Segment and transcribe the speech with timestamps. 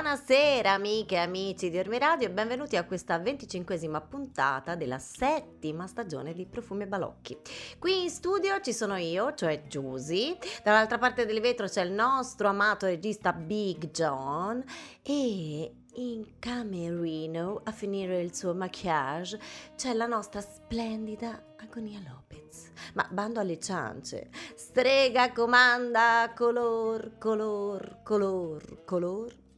[0.00, 5.86] Buonasera amiche e amici di Ormi Radio e benvenuti a questa venticinquesima puntata della settima
[5.86, 7.36] stagione di Profumi e Balocchi.
[7.78, 12.48] Qui in studio ci sono io, cioè Giusy, dall'altra parte del vetro c'è il nostro
[12.48, 14.64] amato regista Big John
[15.02, 19.38] e in camerino a finire il suo maquillage
[19.76, 22.70] c'è la nostra splendida Agonia Lopez.
[22.94, 29.48] Ma bando alle ciance, strega comanda color, color, color, color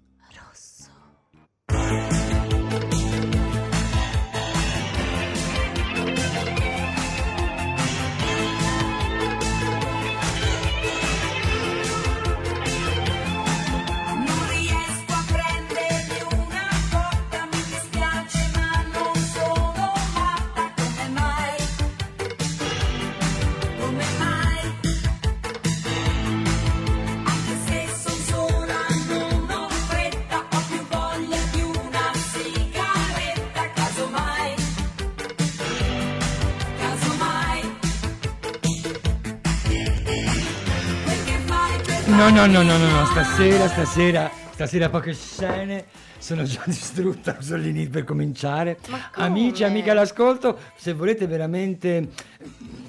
[42.22, 45.86] No, no, no, no, no, no, stasera, stasera, stasera poche scene,
[46.18, 48.78] sono già distrutta, sono lì per cominciare.
[49.14, 52.10] Amici, amiche all'ascolto, se volete veramente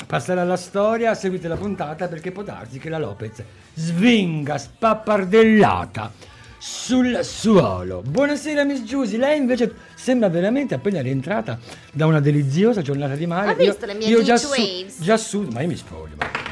[0.06, 3.42] passare alla storia, seguite la puntata perché può darsi che la Lopez
[3.74, 6.12] svinga spappardellata
[6.60, 8.04] sul suolo.
[8.06, 11.58] Buonasera Miss Giusy, lei invece sembra veramente appena rientrata
[11.92, 13.50] da una deliziosa giornata di mare.
[13.50, 14.54] Ha visto le mie io già su-
[15.00, 16.43] già su, ma io mi spoglio, ma.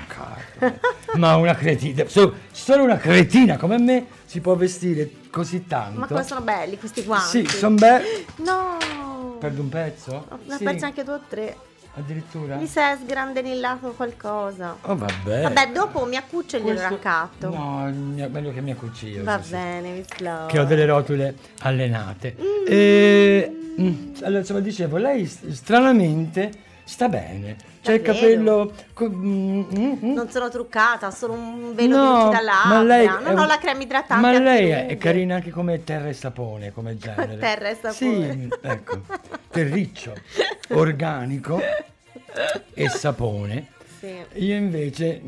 [1.17, 5.99] ma una cretina, so- solo una cretina come me si può vestire così tanto.
[5.99, 7.45] Ma come sono belli questi guanti?
[7.45, 8.25] Sì, sono belli.
[8.37, 9.37] No!
[9.39, 10.27] Perdo un pezzo?
[10.45, 11.57] Ne Sì, persi anche due o tre.
[11.93, 12.55] Addirittura?
[12.55, 14.77] Mi sei sgrandenillato qualcosa.
[14.83, 15.41] Oh, vabbè.
[15.41, 17.49] Vabbè, dopo mi accuccio e glielo Questo- raccatto.
[17.49, 17.91] No,
[18.29, 19.23] meglio che mi accucci io.
[19.25, 19.51] Va sì, sì.
[19.51, 20.47] bene, mi slow.
[20.47, 22.37] Che ho delle rotule allenate.
[22.65, 26.51] E, mm, allora, insomma, dicevo, lei stranamente
[26.85, 27.57] sta bene.
[27.81, 28.67] C'è il Davvero?
[28.93, 29.15] capello...
[29.15, 30.13] mm, mm, mm.
[30.13, 33.45] Non sono truccata, ho solo un velo No, di luci da ma lei Non ho
[33.45, 34.21] la crema idratante.
[34.21, 37.37] Ma lei è carina anche come terra e sapone, come genere.
[37.37, 38.33] Terra e sapone.
[38.33, 39.01] Sì, ecco.
[39.49, 40.13] Terriccio,
[40.69, 41.59] organico
[42.73, 43.67] e sapone.
[43.99, 44.15] Sì.
[44.33, 45.21] Io invece...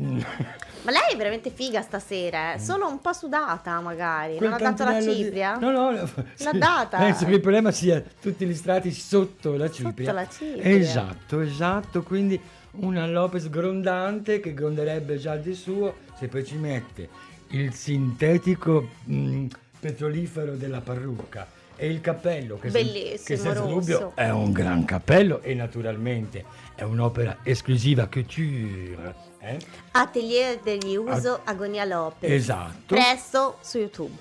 [0.84, 2.58] mm, Ma lei è veramente figa stasera, eh.
[2.58, 4.36] Sono un po' sudata magari.
[4.36, 5.56] quel non ha dato la tantinello di- cipria?
[5.56, 6.98] No, no, no, L'ha data.
[6.98, 10.12] Penso che il problema sia tutti gli strati sotto la cipria.
[10.12, 10.62] la cipria.
[10.62, 12.02] Esatto, esatto.
[12.02, 12.40] Quindi
[12.76, 17.08] una Lopez grondante che gronderebbe già di suo se poi ci mette
[17.48, 19.46] il sintetico mh,
[19.78, 21.46] petrolifero della parrucca
[21.76, 23.66] e il cappello che, Bellissimo, che senza rosso.
[23.68, 26.44] dubbio è un gran cappello e naturalmente
[26.74, 29.32] è un'opera esclusiva couture.
[29.44, 29.58] Eh?
[29.92, 32.30] Atelier degli uso Agonia Lopez.
[32.30, 32.94] Esatto.
[32.94, 34.16] Presto su YouTube.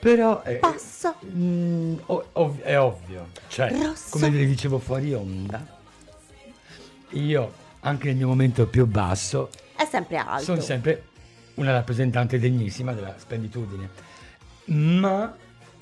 [0.00, 1.16] Però è, Posso?
[1.24, 4.10] Mm, ov- è ovvio, cioè, Rosso.
[4.10, 5.64] come le dicevo fuori onda,
[7.10, 10.44] io anche nel mio momento più basso È sempre alto.
[10.44, 11.06] sono sempre
[11.54, 13.88] una rappresentante degnissima della splenditudine,
[14.66, 15.36] ma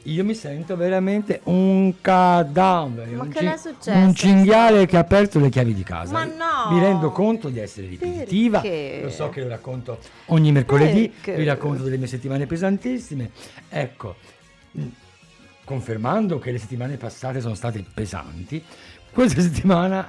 [0.06, 3.98] io mi sento veramente un cadavere, Ma un, che è successo?
[3.98, 6.12] un cinghiale che ha aperto le chiavi di casa.
[6.12, 6.70] Ma no!
[6.70, 9.00] Mi rendo conto di essere ripetitiva, Perché?
[9.02, 11.36] lo so che lo racconto ogni mercoledì, Perché?
[11.36, 13.30] vi racconto delle mie settimane pesantissime.
[13.68, 14.16] Ecco,
[14.72, 14.82] mh,
[15.64, 18.62] confermando che le settimane passate sono state pesanti,
[19.12, 20.08] questa settimana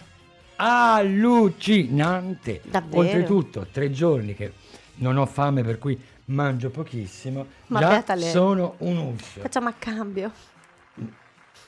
[0.58, 2.62] allucinante.
[2.64, 3.02] Davvero?
[3.02, 4.52] Oltretutto, tre giorni che
[4.98, 7.46] non ho fame, per cui mangio pochissimo.
[7.68, 8.30] Ma già lei.
[8.30, 9.42] sono un uscio.
[9.42, 10.32] Facciamo a cambio.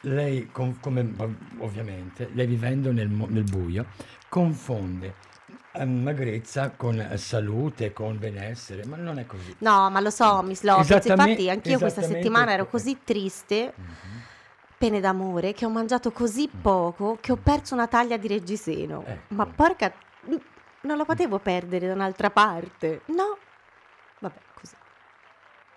[0.02, 1.14] lei, con- come
[1.60, 3.86] ovviamente, lei vivendo nel, nel buio,
[4.30, 5.28] confonde
[5.74, 9.56] eh, magrezza con eh, salute, con benessere, ma non è così.
[9.60, 14.22] No, ma lo so, Miss Lopez, infatti anch'io questa settimana ero così triste, Mhm.
[14.78, 19.04] pene d'amore, che ho mangiato così poco che ho perso una taglia di reggiseno.
[19.06, 19.34] Ecco.
[19.36, 19.94] Ma porca...
[20.82, 23.02] non lo potevo perdere da un'altra parte.
[23.08, 23.38] No.
[24.20, 24.76] Vabbè, così.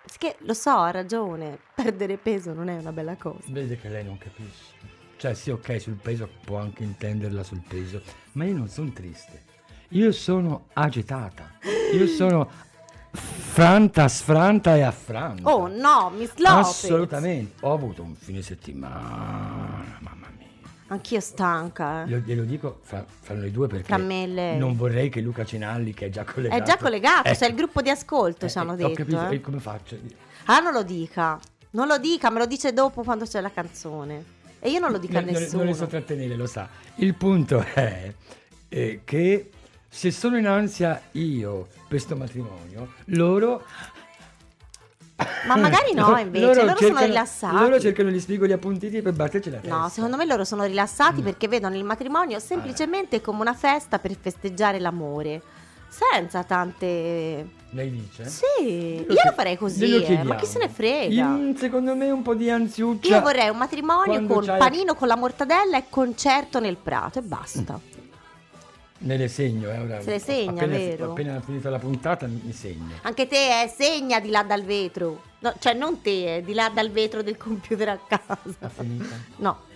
[0.04, 3.44] Perché lo so, ha ragione, perdere peso non è una bella cosa.
[3.46, 5.00] Vede che lei non capisce.
[5.16, 8.02] Cioè, sì, ok, sul peso può anche intenderla sul peso,
[8.32, 9.44] ma io non sono triste.
[9.90, 11.58] Io sono agitata.
[11.93, 12.50] Io sono
[13.12, 15.49] franta, sfranta e affranta.
[15.49, 16.66] Oh no, Miss Lopez!
[16.66, 17.64] Assolutamente.
[17.64, 20.22] Ho avuto un fine settimana, mamma.
[20.93, 22.03] Anch'io stanca.
[22.03, 22.06] eh.
[22.06, 26.11] Glielo, glielo dico fra, fra noi due perché non vorrei che Luca Cinalli, che è
[26.11, 26.62] già collegato...
[26.62, 27.39] È già collegato, Ecco.
[27.39, 28.89] c'è il gruppo di ascolto, Eh, ci hanno eh, detto.
[28.91, 29.41] Ho capito, eh.
[29.41, 29.97] come faccio?
[30.44, 31.39] Ah, non lo dica.
[31.71, 34.25] Non lo dica, me lo dice dopo quando c'è la canzone.
[34.61, 35.62] E io non lo dico a Non- non- nessuno.
[35.62, 36.69] Non le so trattenere, lo sa.
[36.97, 38.12] Il punto è
[38.69, 39.50] eh, che
[39.88, 43.65] se sono in ansia io per sto matrimonio, loro...
[45.47, 47.55] Ma magari no, invece, loro sono cercano- rilassati.
[47.56, 49.76] Loro cercano gli spigoli appuntiti per batterci la testa.
[49.76, 51.25] No, secondo me loro sono rilassati Mm.
[51.25, 55.43] perché vedono il matrimonio semplicemente come una festa per festeggiare l'amore.
[55.88, 56.87] Senza tante.
[57.70, 58.25] Lei dice?
[58.26, 60.03] Sì, io lo farei così.
[60.03, 61.12] eh, ma chi se ne frega?
[61.12, 63.09] In- secondo me un po' di ansiuccia.
[63.17, 67.79] Io vorrei un matrimonio con panino con la mortadella e concerto nel prato e basta.
[69.04, 70.00] Me le segno, eh, ora.
[70.00, 71.10] Se le segna, appena, vero?
[71.10, 72.93] Appena finita la puntata mi segno.
[73.02, 75.22] Anche te, eh, segna di là dal vetro.
[75.40, 78.70] No, cioè, non te, eh, di là dal vetro del computer a Ha casa.
[79.37, 79.70] No.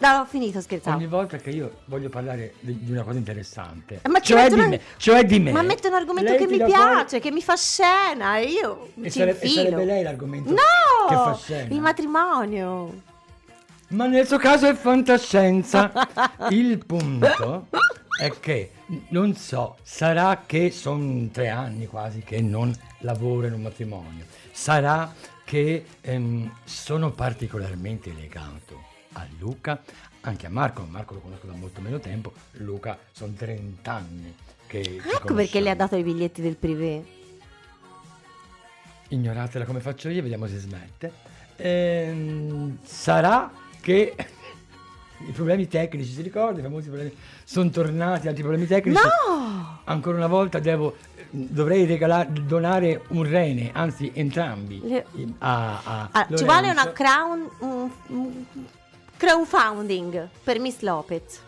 [0.00, 0.96] No, ho finito, scherzavo.
[0.96, 4.42] Ogni volta che io voglio parlare di, di una cosa interessante, Eh, ma ci cioè,
[4.48, 5.50] metto di me, cioè di me.
[5.50, 8.90] Ma mette un argomento lei che mi piace, fuori- che mi fa scena e io
[9.00, 9.62] E, ci sare- e infilo.
[9.62, 10.56] sarebbe lei l'argomento No!
[11.08, 11.74] che fa scena.
[11.74, 13.02] Il matrimonio.
[13.88, 15.90] Ma nel suo caso è fantascienza.
[16.50, 17.68] Il punto
[18.20, 18.72] è che
[19.08, 24.26] non so, sarà che sono tre anni quasi che non lavoro in un matrimonio.
[24.52, 25.10] Sarà
[25.44, 29.80] che ehm, sono particolarmente legato a Luca,
[30.20, 30.82] anche a Marco.
[30.82, 32.32] Marco lo conosco da molto meno tempo.
[32.52, 34.34] Luca sono 30 anni
[34.66, 34.82] che.
[34.82, 35.76] ci Ecco perché le ha conosciamo.
[35.76, 37.04] dato i biglietti del privé.
[39.08, 41.12] Ignoratela come faccio io, vediamo se smette.
[41.56, 43.50] Ehm, sarà
[43.80, 44.14] che
[45.26, 46.60] i problemi tecnici, si ricorda?
[46.60, 47.14] I famosi problemi
[47.44, 49.00] sono tornati, altri problemi tecnici.
[49.02, 49.80] No!
[49.84, 50.96] Ancora una volta devo,
[51.30, 55.06] dovrei regalare, donare un rene, anzi entrambi, Le-
[55.38, 58.44] a, a Ah, ci vuole una crown, un, un
[59.16, 61.40] crowdfunding per Miss Lopez.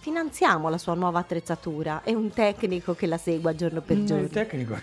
[0.00, 4.24] Finanziamo la sua nuova attrezzatura e un tecnico che la segua giorno per No, giorno.
[4.24, 4.78] il tecnico.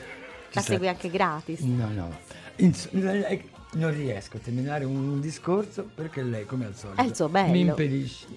[0.53, 1.59] La segui anche gratis.
[1.61, 2.17] No, no.
[2.57, 8.27] Ins- lei- non riesco a terminare un discorso perché lei, come al solito, mi impedisce.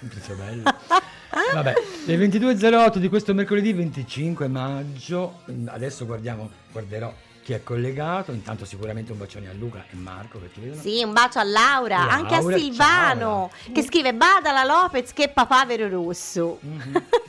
[0.00, 0.62] Il suo bello.
[1.54, 1.74] Vabbè,
[2.06, 5.40] le 22.08 di questo mercoledì 25 maggio.
[5.66, 8.32] Adesso guardiamo, guarderò chi è collegato.
[8.32, 10.80] Intanto sicuramente un bacione a Luca e Marco che ci vedono.
[10.80, 13.50] Sì, un bacio a Laura, Laura, anche a ciao, Silvano, Laura.
[13.72, 16.58] che scrive Bada la Lopez che papavero rosso.
[16.60, 17.04] Mhm.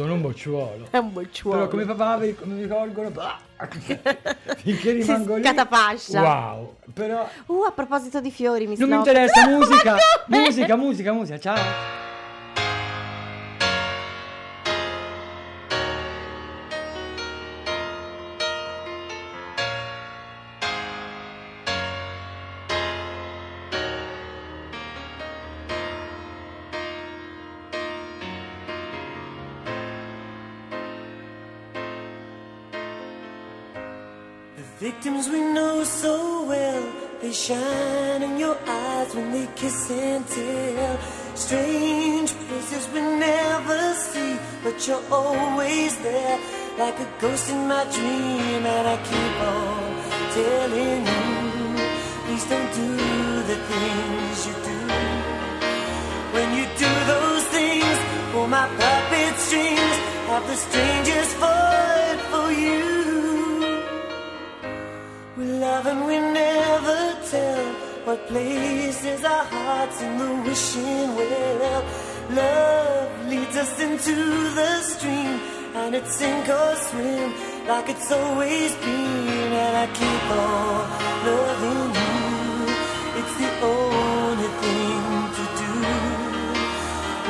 [0.00, 0.86] Sono un bocciuolo.
[0.90, 1.58] È un bocciuolo.
[1.58, 3.38] Però come papà mi- come mi colgono bah,
[4.56, 6.22] finché rimango lì scatafascia.
[6.22, 9.96] wow però Uh, a proposito di fiori, mi non mi interessa musica
[10.28, 12.09] musica musica musica ciao
[39.70, 40.98] and tell.
[41.34, 46.38] Strange places we never see, but you're always there,
[46.78, 48.66] like a ghost in my dream.
[48.74, 49.90] And I keep on
[50.34, 51.24] telling you,
[52.24, 52.90] please don't do
[53.50, 54.78] the things you do.
[56.34, 57.98] When you do those things,
[58.32, 59.96] pull my puppet strings,
[60.30, 62.82] have the strangest fight for you.
[65.38, 67.00] We love and we never
[67.30, 71.82] tell what places our hearts in the wishing well.
[72.30, 74.16] Love leads us into
[74.58, 75.34] the stream,
[75.80, 77.28] and it's sink or swim
[77.68, 79.50] like it's always been.
[79.64, 80.80] And I keep on
[81.26, 82.14] loving you.
[83.20, 85.02] It's the only thing
[85.38, 85.72] to do.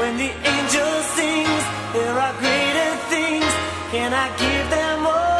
[0.01, 1.65] When the angel sings,
[1.97, 3.53] there are greater things.
[3.93, 5.40] Can I give them all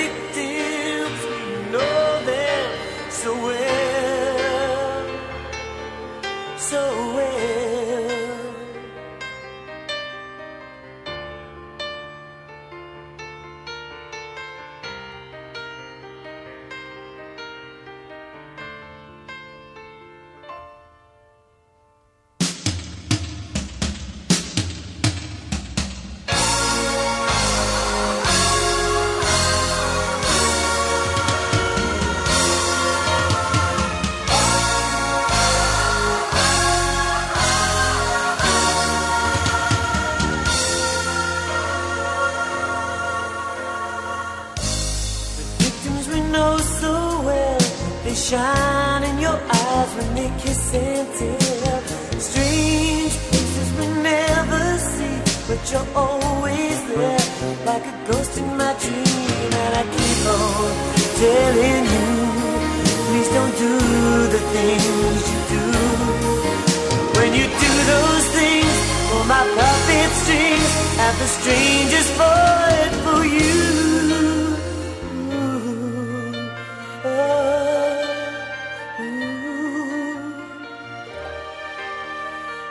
[71.19, 73.81] the strangest void for you.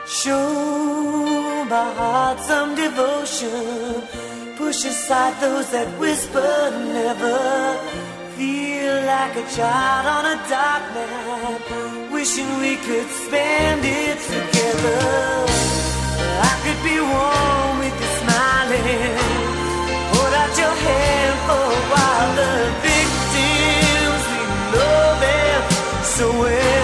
[0.05, 4.03] Show my heart some devotion.
[4.57, 6.53] Push aside those that whisper
[6.93, 7.39] never.
[8.37, 12.11] Feel like a child on a dark night.
[12.11, 15.01] Wishing we could spend it together.
[16.49, 18.10] I could be warm with you
[18.73, 22.31] Hold out your hand for while.
[22.39, 22.51] The
[22.81, 24.39] victims, we
[26.03, 26.80] so well.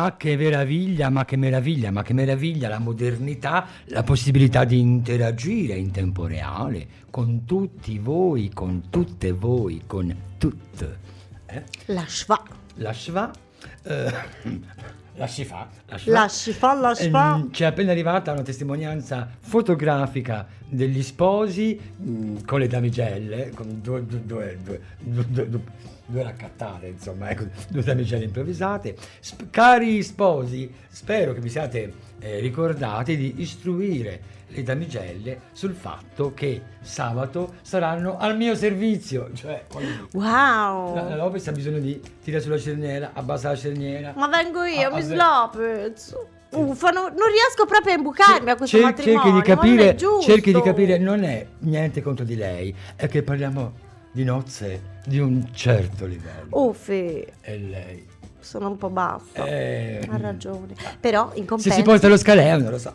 [0.00, 5.74] Ma che meraviglia, ma che meraviglia, ma che meraviglia la modernità, la possibilità di interagire
[5.74, 10.98] in tempo reale con tutti voi, con tutte voi, con tutte.
[11.44, 11.64] Eh?
[11.92, 12.42] La schwa.
[12.76, 13.30] La schwa,
[13.82, 14.12] eh,
[15.16, 16.12] la si fa, la schwa.
[16.12, 17.34] La si fa, la si fa.
[17.34, 23.80] Ehm, Ci è appena arrivata una testimonianza fotografica degli sposi mh, con le damigelle, con
[23.82, 25.62] due, due, due, due, due- due- due-
[26.06, 28.96] due raccattate, insomma, ecco, due damigelle improvvisate.
[29.20, 36.34] Sp- cari sposi, spero che vi siate eh, ricordati di istruire le damigelle sul fatto
[36.34, 39.64] che sabato saranno al mio servizio, cioè
[40.12, 40.94] Wow.
[40.96, 44.12] la, la Lopez ha bisogno di tirare sulla cerniera, abbassa la cerniera.
[44.16, 45.16] Ma vengo io, Ah, Miss vabbè.
[45.16, 46.16] Lopez.
[46.52, 49.22] Uffa, non, riesco proprio a imbucarmi a questo Cer- matrimonio.
[49.22, 53.72] cerchi di capire, cerchi di capire, non è niente contro di lei, è che parliamo
[54.12, 56.48] di nozze di un certo livello.
[56.50, 58.08] Uffi, E lei.
[58.40, 59.44] sono un po' bassa.
[59.44, 60.74] Eh, Ha ragione.
[60.98, 61.78] Però in Se compenso.
[61.78, 62.92] si porta lo scaleo, non lo so.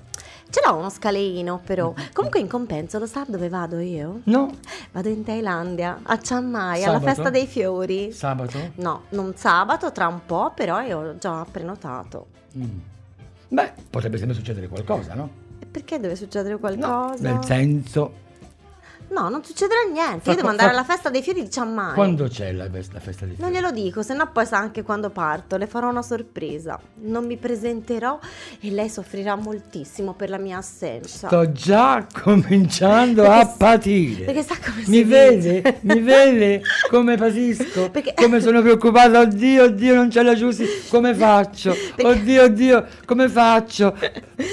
[0.50, 1.94] Ce l'ho uno scaleino, però.
[2.14, 4.20] Comunque in compenso, lo sa dove vado io?
[4.26, 4.52] No?
[4.92, 7.06] Vado in Thailandia, a Chiang Mai, alla Sabato?
[7.14, 8.12] festa dei fiori.
[8.12, 8.58] Sabato?
[8.76, 12.28] No, non sabato, tra un po', però io ho già prenotato.
[12.58, 12.64] Mm.
[13.48, 15.30] Beh, potrebbe sempre succedere qualcosa, no?
[15.60, 17.22] E perché deve succedere No, qualcosa?
[17.32, 18.14] nel senso,
[19.10, 20.22] No, non succederà niente.
[20.24, 21.94] Fa- Io devo fa- andare fa- alla festa dei fiori di Chiang Mai.
[21.94, 25.10] quando c'è la, la festa di Non glielo dico, se no poi sa anche quando
[25.10, 26.80] parto, le farò una sorpresa.
[27.02, 28.20] Non mi presenterò
[28.60, 31.28] e lei soffrirà moltissimo per la mia assenza.
[31.28, 34.26] Sto già cominciando Perché a patire.
[34.26, 35.62] perché sa come si Mi vede?
[35.62, 35.78] dice?
[35.82, 37.90] Mi vede come patisco?
[37.96, 39.20] Perché- Come sono preoccupato?
[39.20, 40.66] Oddio, oddio, non c'è la Giussi.
[40.90, 41.72] Come faccio?
[41.96, 43.96] Perché- Oddio, oddio, come faccio?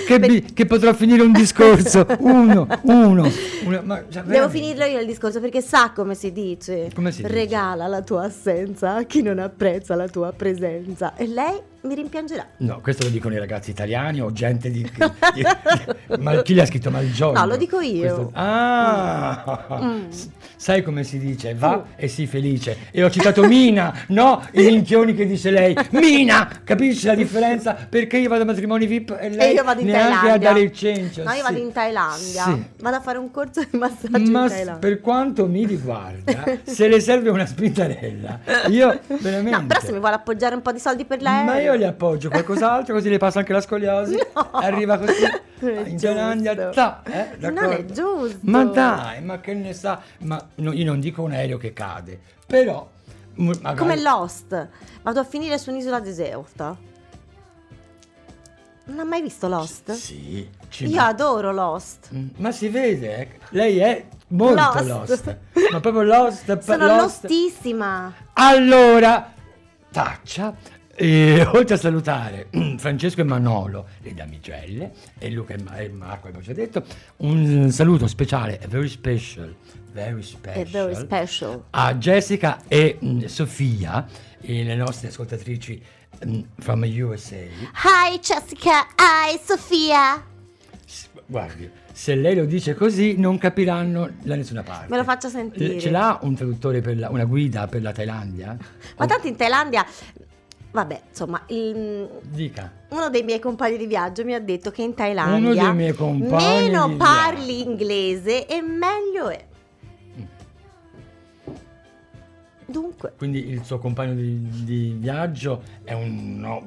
[0.06, 2.06] Che, bi- che potrò finire un discorso.
[2.20, 3.28] Uno, uno.
[3.64, 3.80] uno.
[3.84, 4.58] Ma, cioè, Devo veramente.
[4.58, 6.90] finirlo io il discorso perché sa come si dice.
[6.94, 7.32] Come si dice?
[7.32, 11.14] Regala la tua assenza a chi non apprezza la tua presenza.
[11.16, 12.46] E lei mi rimpiangerà.
[12.58, 14.82] No, questo lo dicono i ragazzi italiani o gente di...
[14.82, 14.90] di-
[15.34, 17.38] di- ma chi l'ha scritto Malgioglio?
[17.40, 18.30] No, lo dico io.
[18.34, 19.80] Ah!
[19.82, 20.08] Mm.
[20.10, 20.28] S-
[20.62, 21.54] Sai come si dice?
[21.54, 22.76] Va e sii felice.
[22.92, 24.46] E ho citato Mina, no?
[24.52, 25.74] I minchioni che dice lei.
[25.90, 26.48] Mina!
[26.62, 27.74] Capisci la differenza?
[27.74, 30.32] Perché io vado a matrimoni VIP e lei e io vado in neanche Thailandia.
[30.34, 31.24] a dare il cencio.
[31.24, 31.62] No, io vado sì.
[31.62, 32.44] in Thailandia.
[32.44, 32.64] Sì.
[32.80, 34.74] Vado a fare un corso di massaggio Ma in Thailandia.
[34.76, 39.50] per quanto mi riguarda, se le serve una spintarella, io veramente...
[39.62, 41.44] No, però se mi vuole appoggiare un po' di soldi per lei.
[41.44, 44.16] Ma io gli appoggio qualcos'altro così le passa anche la scoliosi.
[44.34, 44.48] No.
[44.52, 45.22] Arriva così
[45.60, 46.70] in giusto.
[46.72, 48.38] ta, eh, Non è giusto.
[48.42, 50.00] Ma dai, ma che ne sa?
[50.20, 52.88] Ma no, io non dico un aereo che cade, però
[53.36, 54.68] magari- Come Lost.
[55.02, 56.76] Vado a finire su un'isola deserta.
[58.84, 59.92] Non ha mai visto Lost?
[59.92, 60.48] Sì,
[60.78, 61.06] Io va.
[61.06, 62.08] adoro Lost.
[62.14, 65.08] Mm, Ma si vede, eh, lei è molto Lost.
[65.10, 65.36] lost.
[65.70, 66.58] Ma proprio lost.
[66.58, 67.22] Sono lost.
[67.22, 68.12] lostissima.
[68.34, 69.32] Allora,
[69.90, 70.54] taccia.
[71.06, 72.46] E, oltre a salutare
[72.78, 76.84] Francesco e Manolo, le damigelle, e Luca e, Ma- e Marco, abbiamo già detto,
[77.18, 79.52] un saluto speciale, very special,
[79.92, 81.64] very special, very special.
[81.70, 84.06] a Jessica e mm, Sofia,
[84.40, 85.82] e le nostre ascoltatrici
[86.24, 87.34] mm, from USA.
[87.36, 90.24] Hi Jessica, hi Sofia.
[90.86, 94.86] S- Guardi, se lei lo dice così non capiranno da nessuna parte.
[94.88, 95.76] Me lo faccia sentire.
[95.76, 98.56] Eh, Ce l'ha un traduttore per la- una guida per la Thailandia?
[98.98, 99.84] Ma tanto in Thailandia,
[100.72, 102.72] vabbè, insomma, il- Dica.
[102.88, 105.92] uno dei miei compagni di viaggio mi ha detto che in Thailandia Uno dei miei
[105.92, 109.44] compagni meno parli inglese e meglio è.
[112.66, 116.64] Dunque, Quindi il suo compagno di, di viaggio è un no,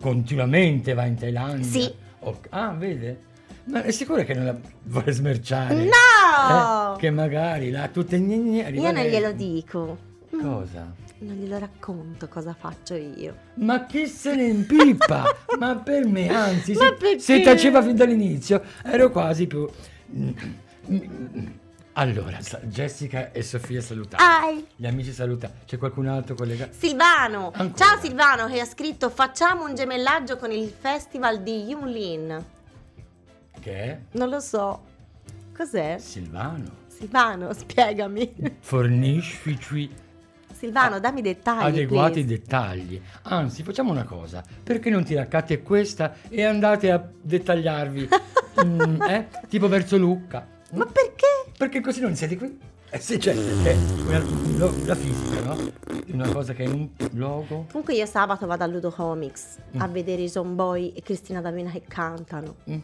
[0.00, 1.64] continuamente va in Thailandia?
[1.80, 1.92] Sì.
[2.20, 3.26] O- ah, vede?
[3.64, 5.74] Ma è sicuro che non la vuole smerciare?
[5.74, 6.94] No!
[6.94, 6.98] Eh?
[6.98, 9.96] Che magari là tutte gne gne, io non glielo dico.
[10.30, 10.92] Cosa?
[11.20, 13.36] Non glielo racconto cosa faccio io.
[13.54, 15.24] Ma chi se ne impippa?
[15.58, 19.68] Ma per me, anzi, se, se taceva fin dall'inizio, ero quasi più...
[21.94, 24.64] Allora, Jessica e Sofia salutati.
[24.76, 25.50] Gli amici saluta.
[25.66, 26.72] C'è qualcun altro collegato?
[26.78, 27.50] Silvano!
[27.52, 27.74] Ancora.
[27.74, 32.44] Ciao Silvano che ha scritto facciamo un gemellaggio con il festival di Yunlin.
[33.58, 33.98] Che è?
[34.12, 34.84] Non lo so.
[35.52, 35.96] Cos'è?
[35.98, 36.86] Silvano.
[36.86, 38.32] Silvano, spiegami.
[38.60, 40.06] Forniscici
[40.58, 41.66] Silvano, dammi dettagli.
[41.66, 42.28] adeguati please.
[42.40, 43.00] dettagli.
[43.22, 44.42] Anzi, facciamo una cosa.
[44.62, 48.08] Perché non ti raccatti questa e andate a dettagliarvi?
[48.64, 49.28] mm, eh?
[49.48, 50.46] Tipo verso Lucca.
[50.72, 51.26] Ma perché?
[51.56, 52.58] Perché così non siete qui?
[52.90, 54.18] Eh sì, certo, è una,
[54.56, 55.56] lo- la fisica, no?
[56.12, 57.66] Una cosa che è in un luogo.
[57.70, 59.92] Comunque io sabato vado a Ludo Comics a Mm.
[59.92, 62.56] vedere i Zomboy e Cristina D'Avena che cantano.
[62.70, 62.78] Mm.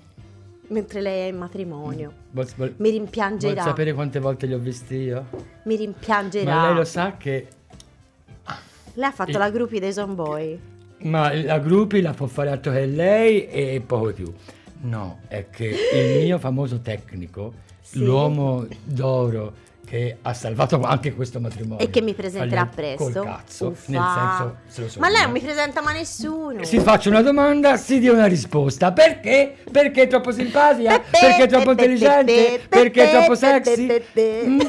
[0.69, 2.13] Mentre lei è in matrimonio.
[2.31, 3.63] Vuol, vuol- Mi vuol rimpiangerà.
[3.63, 5.27] sapere quante volte li ho visti io?
[5.65, 6.55] Mi rimpiangerà.
[6.55, 7.49] Ma lei lo sa che
[8.95, 10.61] Lei ha fatto Il- la gruppi dei Zomboy.
[10.99, 14.33] Ma la Gruppi la può fare altro che lei e poco più.
[14.83, 17.99] No, è che il mio famoso tecnico, Sì.
[18.03, 19.53] l'uomo d'oro
[19.85, 21.85] che ha salvato anche questo matrimonio.
[21.85, 23.05] E che mi presenterà presto.
[23.05, 23.91] Col cazzo, Uffa.
[23.93, 26.65] nel senso, se lo so Ma lei non mi presenta mai nessuno.
[26.65, 28.93] Si faccia una domanda, si dia una risposta.
[28.93, 29.57] Perché?
[29.71, 31.01] Perché è troppo simpatica?
[31.01, 32.61] Perché è troppo intelligente?
[32.67, 33.89] Perché è troppo sexy?
[34.19, 34.61] Mm.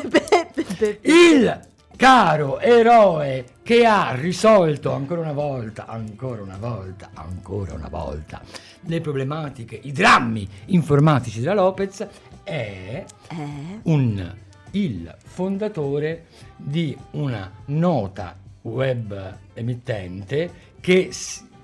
[1.02, 1.60] Il
[1.96, 8.40] caro eroe che ha risolto ancora una volta, ancora una volta, ancora una volta
[8.82, 12.08] le problematiche, i drammi informatici della Lopez
[12.44, 13.80] è Eh?
[13.86, 14.36] un,
[14.72, 16.26] il fondatore
[16.56, 21.10] di una nota web emittente che,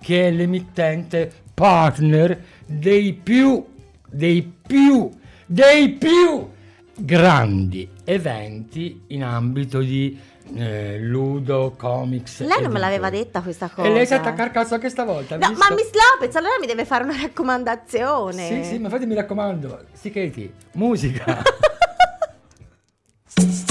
[0.01, 3.63] che è l'emittente partner dei più,
[4.09, 5.07] dei più,
[5.45, 6.49] dei più
[6.97, 10.17] grandi eventi in ambito di
[10.55, 12.41] eh, ludo, comics.
[12.41, 13.87] Lei non me l'aveva detta questa cosa.
[13.87, 15.37] E lei si attacca al cazzo anche stavolta.
[15.37, 15.63] No, visto?
[15.63, 18.47] ma Miss Lopez, allora mi deve fare una raccomandazione.
[18.47, 21.41] Sì, sì, ma infatti mi raccomando, sì Katie, musica.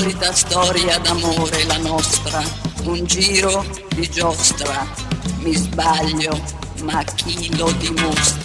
[0.00, 2.42] Solita storia d'amore la nostra,
[2.84, 3.62] un giro
[3.94, 4.88] di giostra.
[5.40, 6.40] Mi sbaglio,
[6.84, 8.39] ma chi lo dimostra?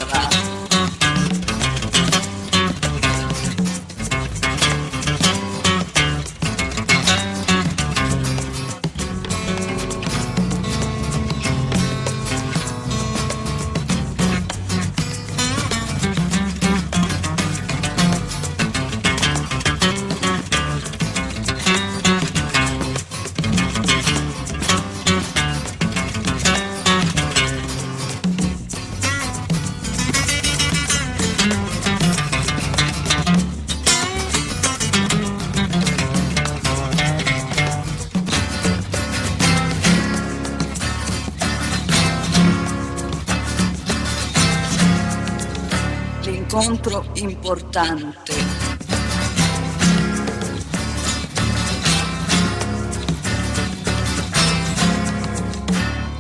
[46.56, 48.34] L'incontro importante.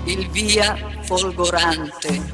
[0.04, 2.34] Il via folgorante.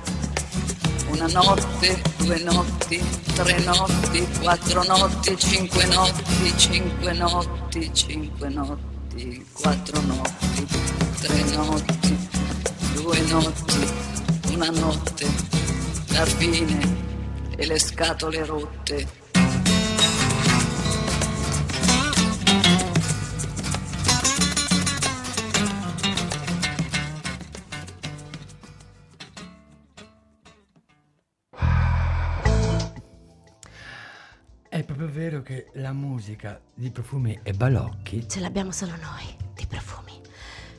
[1.09, 2.99] Una notte, due notti,
[3.35, 10.65] tre notti, quattro notti, cinque notti, cinque notti, cinque notti, quattro notti,
[11.21, 12.17] tre notti,
[12.95, 13.87] due notti,
[14.53, 15.27] una notte,
[16.07, 17.10] la fine
[17.61, 19.07] e le scatole rotte.
[34.67, 39.67] È proprio vero che la musica di Profumi e Balocchi Ce l'abbiamo solo noi, di
[39.67, 40.19] profumi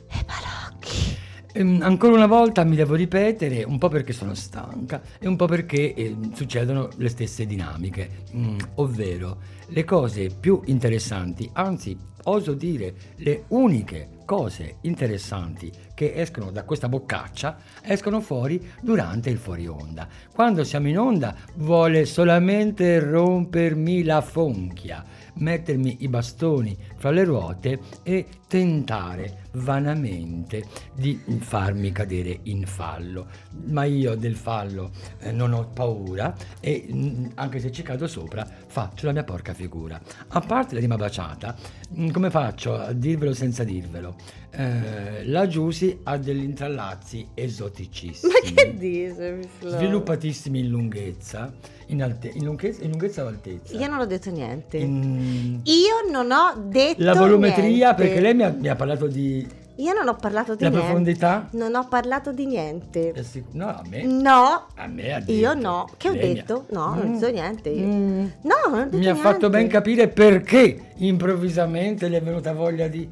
[0.09, 1.22] e balocchi.
[1.55, 5.45] Ehm, ancora una volta mi devo ripetere, un po' perché sono stanca e un po'
[5.45, 9.37] perché ehm, succedono le stesse dinamiche, Mm, ovvero
[9.67, 16.89] le cose più interessanti, anzi oso dire le uniche cose interessanti che escono da questa
[16.89, 20.07] boccaccia escono fuori durante il fuori onda.
[20.33, 25.03] Quando siamo in onda vuole solamente rompermi la fonchia,
[25.35, 33.27] mettermi i bastoni fra le ruote e tentare vanamente di farmi cadere in fallo.
[33.65, 38.47] Ma io del fallo eh, non ho paura e mm, anche se ci cado sopra
[38.67, 39.99] faccio la mia porca figura.
[40.29, 41.55] A parte la rima baciata,
[41.97, 44.15] mm, come faccio a dirvelo senza dirvelo?
[44.55, 48.31] Eh, la Giusy ha degli intrallazzi esoticissimi.
[48.31, 49.71] Ma che mi slow?
[49.77, 51.51] Sviluppatissimi in lunghezza,
[51.87, 53.75] in, alte- in lunghezza, in lunghezza o altezza?
[53.75, 54.77] Io non ho detto niente.
[54.77, 57.95] In- Io non ho detto La volumetria, niente.
[58.03, 59.47] perché lei mi ha, mi ha parlato di...
[59.77, 60.85] Io non ho parlato di La niente.
[60.87, 61.47] profondità?
[61.53, 63.11] Non ho parlato di niente.
[63.53, 64.03] No, a me...
[64.03, 64.67] No.
[64.75, 65.31] A me ha detto.
[65.31, 65.89] Io no.
[65.97, 66.65] Che ho Lei mi ha- detto?
[66.69, 67.09] No, non Mm.
[67.09, 67.85] ho detto niente io.
[67.87, 68.25] Mm.
[68.43, 69.57] No, non ho detto Mi ha fatto niente.
[69.57, 73.09] ben capire perché improvvisamente le è venuta voglia di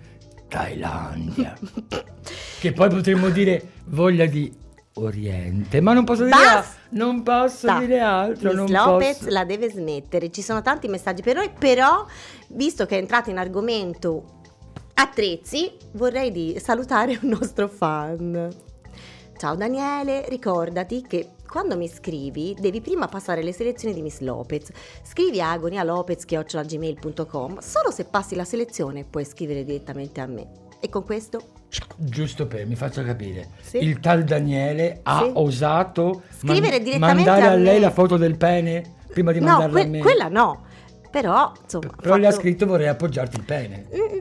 [0.51, 1.57] Thailandia.
[2.59, 4.53] che poi potremmo dire voglia di
[4.95, 6.75] Oriente, ma non posso dire, Basta!
[6.89, 8.49] non posso dire altro.
[8.49, 9.29] Miss non Lopez posso.
[9.29, 10.29] la deve smettere.
[10.29, 12.05] Ci sono tanti messaggi per noi, però,
[12.49, 14.39] visto che è entrato in argomento
[14.95, 18.49] attrezzi, vorrei di salutare un nostro fan.
[19.37, 24.69] Ciao Daniele, ricordati che quando mi scrivi devi prima passare le selezioni di Miss Lopez.
[25.03, 30.47] Scrivi a agonialopez.gmail.com Solo se passi la selezione puoi scrivere direttamente a me.
[30.79, 31.41] E con questo
[31.97, 33.49] Giusto per, mi faccia capire.
[33.61, 33.79] Sì.
[33.83, 35.31] Il tal Daniele ha Sì.
[35.33, 39.47] osato Scrivere man- direttamente mandare a a lei la foto del pene prima di No,
[39.47, 39.99] mandarla que- a me.
[39.99, 40.63] quella no.
[41.11, 43.87] Però, insomma, Però le ha fatto- scritto vorrei appoggiarti il pene.
[43.93, 44.19] Mm,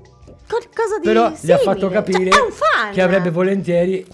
[0.48, 1.94] qualcosa di Però le ha fatto simile.
[1.94, 4.04] capire Cioè, che avrebbe volentieri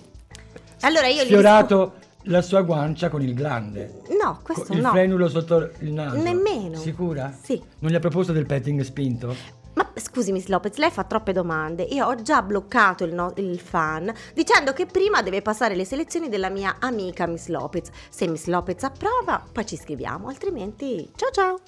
[0.80, 1.94] Allora io sfiorato
[2.26, 4.02] la sua guancia con il glande.
[4.20, 4.90] No, questo il no.
[4.90, 6.20] frenulo sotto il naso.
[6.20, 6.76] Nemmeno.
[6.76, 7.36] Sicura?
[7.40, 7.62] Sì.
[7.80, 9.34] Non gli ha proposto del petting spinto?
[9.74, 11.82] Ma scusi Miss Lopez, lei fa troppe domande.
[11.82, 16.28] Io ho già bloccato il, no- il fan dicendo che prima deve passare le selezioni
[16.28, 17.90] della mia amica Miss Lopez.
[18.08, 21.60] Se Miss Lopez approva, poi ci scriviamo, altrimenti ciao ciao.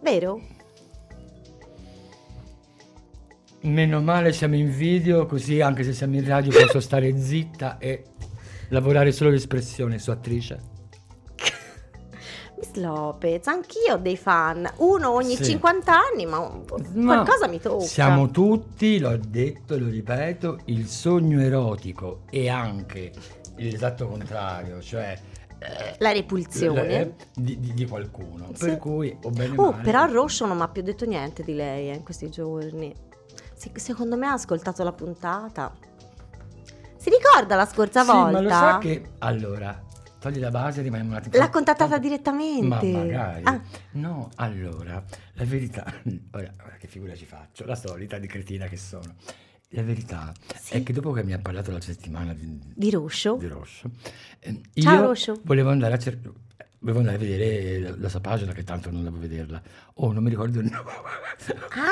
[0.00, 0.40] Vero?
[3.62, 8.04] Meno male siamo in video, così anche se siamo in radio posso stare zitta e
[8.68, 10.72] lavorare solo l'espressione su attrice.
[12.56, 15.44] Miss Lopez, anch'io ho dei fan, uno ogni Sì.
[15.44, 16.38] 50 anni, ma
[16.94, 17.84] Ma qualcosa mi tocca.
[17.84, 23.12] Siamo tutti, l'ho detto e lo ripeto, il sogno erotico e anche
[23.56, 25.18] l'esatto contrario, cioè
[25.58, 27.16] eh, La repulsione.
[27.34, 28.48] di, di- di qualcuno.
[28.54, 28.66] Sì.
[28.66, 31.54] Per cui, o bene Oh, male, però Roscio non mi ha più detto niente di
[31.54, 32.94] lei eh, in questi giorni.
[33.54, 35.72] Sì, secondo me ha ascoltato la puntata.
[37.04, 38.30] Si ricorda la scorsa Sì, volta?
[38.30, 39.82] ma lo sa che allora
[40.18, 41.36] togli la base e rimaniamo un attimo.
[41.36, 42.64] L'ha contattata direttamente.
[42.66, 43.42] Ma magari.
[43.44, 43.60] Ah.
[43.92, 45.84] No, allora, la verità,
[46.32, 49.16] ora, ora che figura ci faccio, la solita di cretina che sono.
[49.76, 50.74] La verità Sì.
[50.74, 53.34] è che dopo che mi ha parlato la settimana di, Di Roscio?
[53.36, 53.90] di Roscio,
[54.38, 55.40] eh, Ciao, io Roscio.
[55.42, 56.32] volevo andare a cercare.
[56.78, 59.60] Volevo andare a vedere la, la sua pagina, che tanto non devo vederla.
[59.94, 60.90] Oh, non mi ricordo il nome.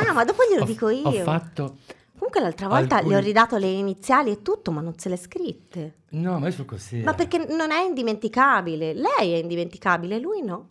[0.08, 1.02] Ah, ma dopo glielo Ho- dico io.
[1.08, 1.78] Ho fatto.
[2.22, 5.16] Comunque l'altra volta alcuni- gli ho ridato le iniziali e tutto, ma non se le
[5.16, 5.94] scritte.
[6.10, 6.98] No, ma io sul così.
[7.02, 8.94] Ma perché non è indimenticabile.
[8.94, 10.68] Lei è indimenticabile, lui no.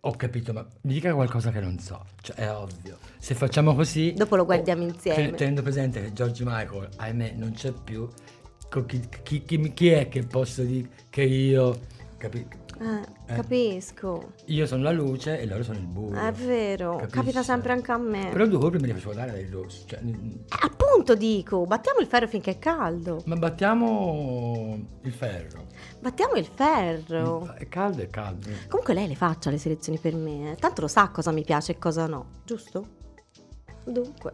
[0.00, 2.06] Ho capito, ma mi dica qualcosa che non so.
[2.22, 2.96] Cioè, è ovvio.
[3.18, 4.14] Se facciamo così.
[4.14, 5.16] Dopo lo guardiamo insieme.
[5.26, 8.08] ten- Tenendo presente che George Michael, ahimè, non c'è più.
[8.86, 11.80] Chi, chi- chi- chi è che posso dire che io.
[12.16, 12.46] Capi-
[12.80, 13.34] Eh, Eh.
[13.36, 14.32] capisco.
[14.46, 16.14] Io sono la luce e loro sono il buio.
[16.18, 17.16] È vero, Capisci?
[17.18, 18.28] capita sempre anche a me.
[18.30, 19.84] Però due me li facevo dare dai rossi.
[19.86, 23.22] Cioè, Eh, appunto dico, battiamo il ferro finché è caldo.
[23.26, 25.66] ma battiamo il ferro.
[26.00, 27.54] Battiamo il ferro.
[27.54, 28.48] È caldo, è caldo.
[28.68, 30.56] Comunque lei le faccia le selezioni per me, eh.
[30.56, 33.02] tanto lo sa cosa mi piace e cosa no, giusto?
[33.84, 34.32] Dunque,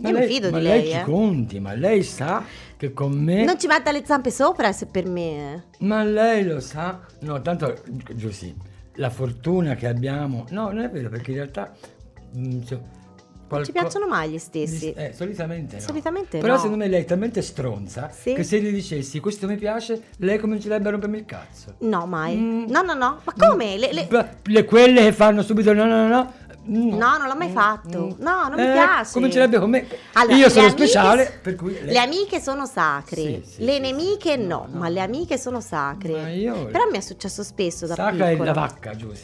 [0.00, 1.02] Ma io mi lei, fido ma di lei lei, ci eh.
[1.02, 2.42] conti, ma lei sa
[2.76, 3.44] che con me.
[3.44, 5.54] Non ci metta le zampe sopra se per me.
[5.54, 5.62] eh.
[5.84, 7.00] Ma lei lo sa?
[7.20, 7.74] No, tanto
[8.14, 8.54] giù sì,
[8.94, 10.44] la fortuna che abbiamo.
[10.50, 11.72] No, non è vero, perché in realtà.
[12.32, 12.78] cioè, Non ci
[13.48, 14.90] qualco- piacciono mai gli stessi.
[14.92, 15.80] Eh, solitamente no.
[15.82, 16.58] Solitamente Però no.
[16.58, 18.34] secondo me lei è talmente stronza Sì.
[18.34, 21.76] che se gli dicessi questo mi piace, lei comincerebbe a rompermi il cazzo.
[21.78, 22.34] No, mai.
[22.36, 22.64] Mm.
[22.68, 23.20] No, no, no.
[23.22, 23.78] Ma come?
[23.78, 24.08] Le- le-
[24.42, 26.32] le- quelle che fanno subito no, no, no, no.
[26.68, 28.16] No, non l'ho mai fatto.
[28.18, 29.12] No, non mi Eh, piace.
[29.12, 29.86] Comincerebbe con me.
[30.14, 34.40] Allora, Io sono speciale, per cui Le amiche sono sacre, Sì, sì, le nemiche sì.
[34.42, 34.78] no, No, no.
[34.80, 36.32] ma le amiche sono sacre.
[36.32, 38.52] Io- Però mi è successo spesso da Sacra è piccola.
[38.52, 39.22] la vacca, Giusy.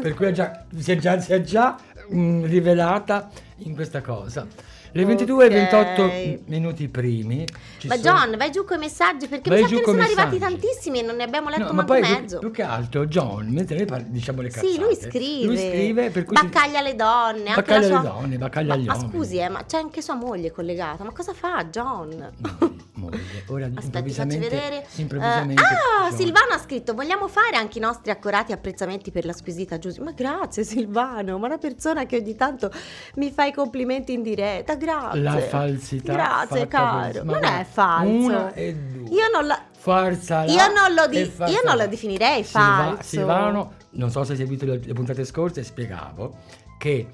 [0.00, 1.76] per cui è già- si è già, si è già,
[2.14, 4.46] mm, rivelata in questa cosa.
[4.92, 5.52] Le 22 e Ok.
[5.70, 7.44] 28 minuti primi.
[7.84, 10.02] Ma sono- John, vai giù con i messaggi perché Vai mi sa che ne sono
[10.02, 12.38] arrivati tantissimi e non ne abbiamo letto No, ma manco poi più, mezzo.
[12.38, 14.66] più che altro John, mentre noi parli- diciamo le cazzate.
[14.72, 15.46] Sì, lui scrive.
[15.46, 18.02] Lui scrive per cui si- baccaglia le donne, Baccaglia sua...
[18.02, 19.12] le donne, baccaglia ma, agli ma uomini.
[19.12, 21.04] scusi, eh, ma c'è anche sua moglie collegata.
[21.04, 22.32] Ma cosa fa John?
[22.36, 23.18] No, moglie.
[23.46, 24.86] Ora facci improvvisamente, vedere.
[24.96, 29.24] improvvisamente Eh, ah, John- Silvano ha scritto: Vogliamo fare anche i nostri accurati apprezzamenti per
[29.24, 30.00] la squisita Giusy?
[30.02, 32.70] Ma grazie, Silvano, ma una persona che ogni tanto
[33.14, 34.74] mi fa i complimenti in diretta.
[34.80, 35.20] Grazie.
[35.20, 36.12] La falsità.
[36.12, 37.22] Grazie, caro.
[37.24, 38.10] Non è falso.
[38.12, 39.08] Una e due.
[39.10, 39.62] Io non la.
[39.76, 43.02] Forza là Io non lo di- io non lo definirei falso.
[43.02, 46.36] Silvano, non so se hai seguito le, le puntate scorse, spiegavo
[46.78, 47.08] che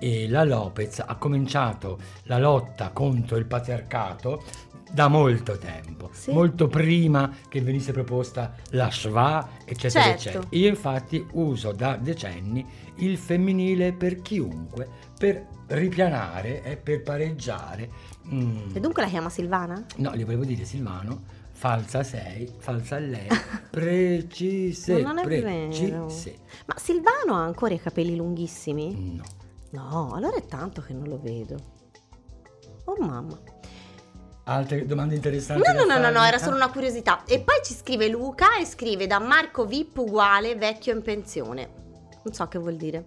[0.00, 4.42] eh, la Lopez ha cominciato la lotta contro il patriarcato
[4.90, 6.32] da molto tempo, Sì.
[6.32, 10.18] molto prima che venisse proposta la schwa, eccetera, Certo.
[10.28, 10.46] eccetera.
[10.50, 17.90] Io infatti uso da decenni il femminile per chiunque, per ripianare e per pareggiare.
[18.32, 19.84] mm, E dunque la chiama Silvana?
[19.96, 21.22] No, gli volevo dire Silvano,
[21.52, 23.26] falsa sei, falsa lei,
[23.70, 25.90] precise, Ma non è precise.
[25.90, 26.06] vero.
[26.66, 29.16] Ma Silvano ha ancora i capelli lunghissimi?
[29.16, 29.24] No.
[29.70, 31.56] No, allora è tanto che non lo vedo.
[32.84, 33.38] Oh mamma.
[34.50, 35.62] Altre domande interessanti?
[35.66, 37.22] No, no, no, no, no, era Ah, solo una curiosità.
[37.26, 41.68] E poi ci scrive Luca e scrive da Marco Vip uguale vecchio in pensione.
[42.22, 43.04] Non so che vuol dire.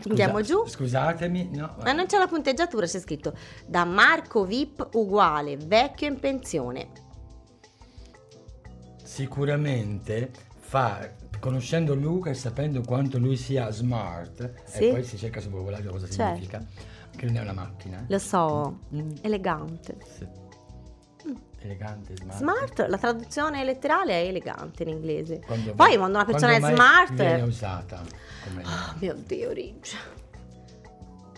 [0.00, 0.64] scusa- Andiamo giù.
[0.66, 1.76] Scusatemi, no.
[1.82, 3.34] Ma non c'è la punteggiatura, c'è scritto
[3.66, 6.88] da Marco Vip uguale vecchio in pensione.
[9.02, 14.86] Sicuramente fa, conoscendo Luca e sapendo quanto lui sia smart, Sì.
[14.88, 16.22] e poi si cerca su vocabolario cosa Certo.
[16.34, 16.62] significa,
[17.18, 17.98] che non è una macchina.
[17.98, 18.04] eh.
[18.08, 19.96] Lo so, Mm, elegante.
[20.04, 20.26] sì.
[21.60, 22.38] Elegante, smart.
[22.38, 25.40] Smart, la traduzione letterale è elegante in inglese.
[25.44, 27.14] Quando Poi quando una persona è mai smart...
[27.14, 28.00] viene usata
[28.46, 29.96] come Oh mio Dio, Ridge.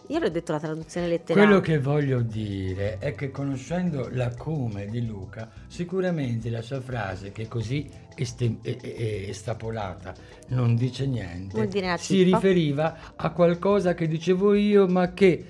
[0.09, 1.47] Io le ho detto la traduzione letterale.
[1.47, 7.31] Quello che voglio dire è che conoscendo la come di Luca, sicuramente la sua frase,
[7.33, 10.12] che è così este- e- e- estrapolata,
[10.49, 15.47] non dice niente, una si riferiva a qualcosa che dicevo io, ma che,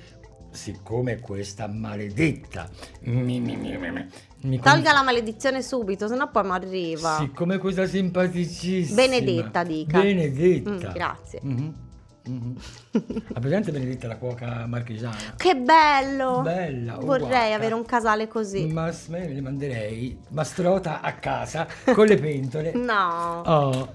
[0.51, 2.69] siccome questa maledetta
[3.03, 4.07] mi, mi, mi, mi, mi-
[4.43, 7.17] mi con- Tolga la maledizione subito, sennò poi mi arriva.
[7.19, 10.01] Siccome questa simpaticissima Benedetta, dica.
[10.01, 10.71] Benedetta.
[10.71, 11.41] Mm, grazie.
[11.43, 11.75] Mhm,
[12.27, 12.55] mhm.
[13.35, 15.35] Ha presente Benedetta la cuoca marchigiana?
[15.37, 16.41] Che bello!
[16.43, 17.55] Bella, oh, Vorrei guarda.
[17.55, 18.67] avere un casale così.
[18.67, 22.73] Ma me le manderei mastrota a casa con le pentole.
[22.81, 23.43] No.
[23.45, 23.89] Oh.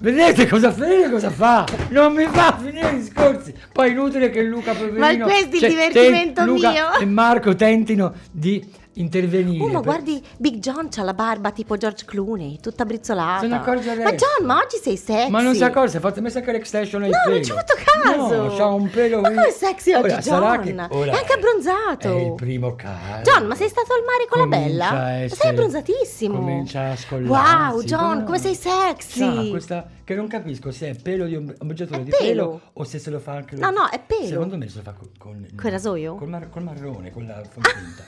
[0.00, 0.86] Vedete cosa fa?
[1.10, 1.64] Cosa fa?
[1.90, 3.52] Non mi fa finire i discorsi.
[3.72, 6.98] Poi è inutile che Luca poverino, Ma questo è il cioè, divertimento te- Luca mio.
[7.00, 8.64] e Marco tentino di
[9.00, 9.62] intervenire.
[9.62, 13.40] Oh, ma per- guardi, Big John c'ha la barba tipo George Clooney, tutta brizzolata.
[13.40, 14.26] Se ne accorge Ma adesso.
[14.38, 15.30] John, ma oggi sei sexy.
[15.30, 17.34] Ma non si accorge, ha fatto messa che l'extension ai No, peli.
[17.36, 18.42] non ci ho fatto caso.
[18.42, 20.86] No, c'ha un pelo Ma come sexy oggi, Ora, sarà John?
[20.88, 22.16] che ora È anche abbronzato.
[22.16, 23.22] È il primo caso.
[23.22, 24.88] John, ma sei stato al mare con la Comincia bella?
[24.88, 26.34] a Ma essere- Sei abbronzatissimo.
[26.38, 27.72] Comincia a scollarsi.
[27.74, 28.24] Wow, John, no?
[28.24, 29.50] come sei sexy.
[29.50, 32.10] Questa che non capisco se è pelo di un È di pelo.
[32.18, 34.26] pelo o se se lo fa anche No, no, è pelo.
[34.26, 36.14] Secondo me se lo fa con, con Col rasoio?
[36.14, 38.04] Col, mar- col marrone, con la fontinta.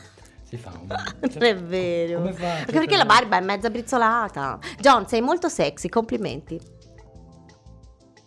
[0.51, 2.19] Si fa un Non è vero.
[2.19, 2.59] Come fa?
[2.59, 4.59] Anche perché la barba è mezza brizzolata.
[4.81, 6.61] John, sei molto sexy, complimenti.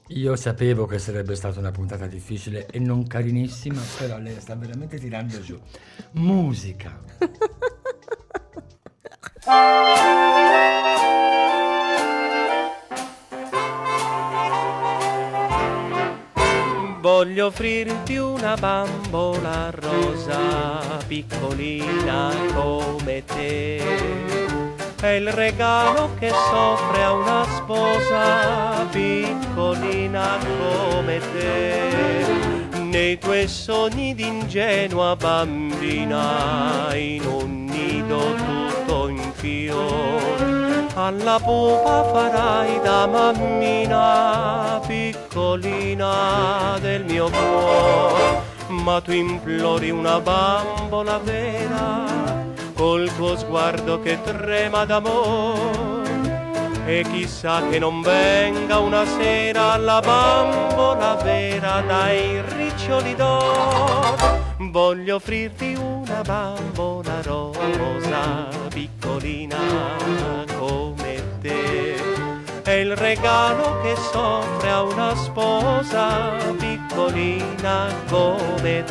[0.08, 4.98] Io sapevo che sarebbe stata una puntata difficile e non carinissima, però lei sta veramente
[4.98, 5.60] tirando giù.
[6.12, 6.98] Musica.
[17.04, 23.76] Voglio offrirti una bambola rosa, piccolina come te.
[25.02, 32.80] È il regalo che s'offre a una sposa, piccolina come te.
[32.80, 40.63] Nei tuoi sogni d'ingenua bambina, in un nido tutto in fiore.
[40.96, 52.46] Alla pupa farai da mammina, piccolina del mio cuore, ma tu implori una bambola vera,
[52.76, 56.12] col tuo sguardo che trema d'amore.
[56.86, 64.16] E chissà che non venga una sera la bambola vera dai riccioli d'oro.
[64.60, 70.53] Voglio offrirti una bambola rosa, piccolina
[71.44, 71.96] come te.
[72.64, 78.84] È il regalo che s'offre a una sposa, piccolina come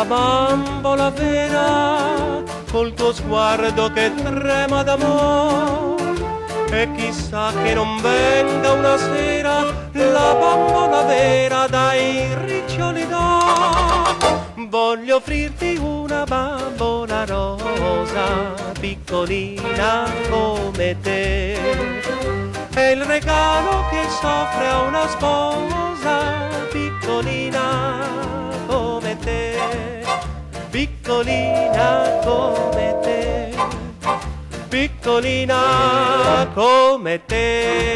[0.00, 5.98] una bambola vera col tuo sguardo che trema d'amore.
[6.70, 14.38] E chissà che non venga una sera la bambola vera dai riccioli d'oro.
[14.68, 21.54] Voglio offrirti una bambola rosa, piccolina come te.
[22.72, 28.29] È il regalo che s'offre una sposa piccolina
[30.72, 33.52] びっこりなこめて。
[34.70, 37.90] びっこりなこめて。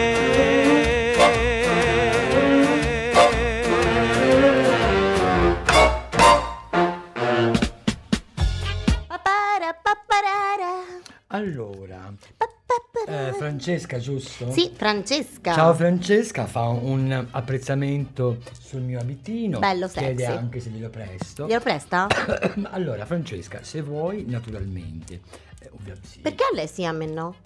[13.54, 14.50] Francesca, giusto?
[14.50, 15.54] Sì, Francesca.
[15.54, 19.60] Ciao Francesca, fa un apprezzamento sul mio abitino.
[19.60, 20.36] Bello Chiede sexy.
[20.36, 21.46] anche se glielo presto.
[21.46, 22.08] Glielo presta?
[22.70, 25.20] allora, Francesca, se vuoi, naturalmente.
[25.60, 26.18] eh, ovviamente sì.
[26.18, 27.36] Perché a lei sì, a me no?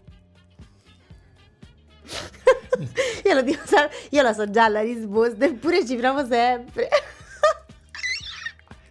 [3.24, 3.60] io, lo dico,
[4.08, 6.88] io la so già la risposta, eppure ci provo sempre.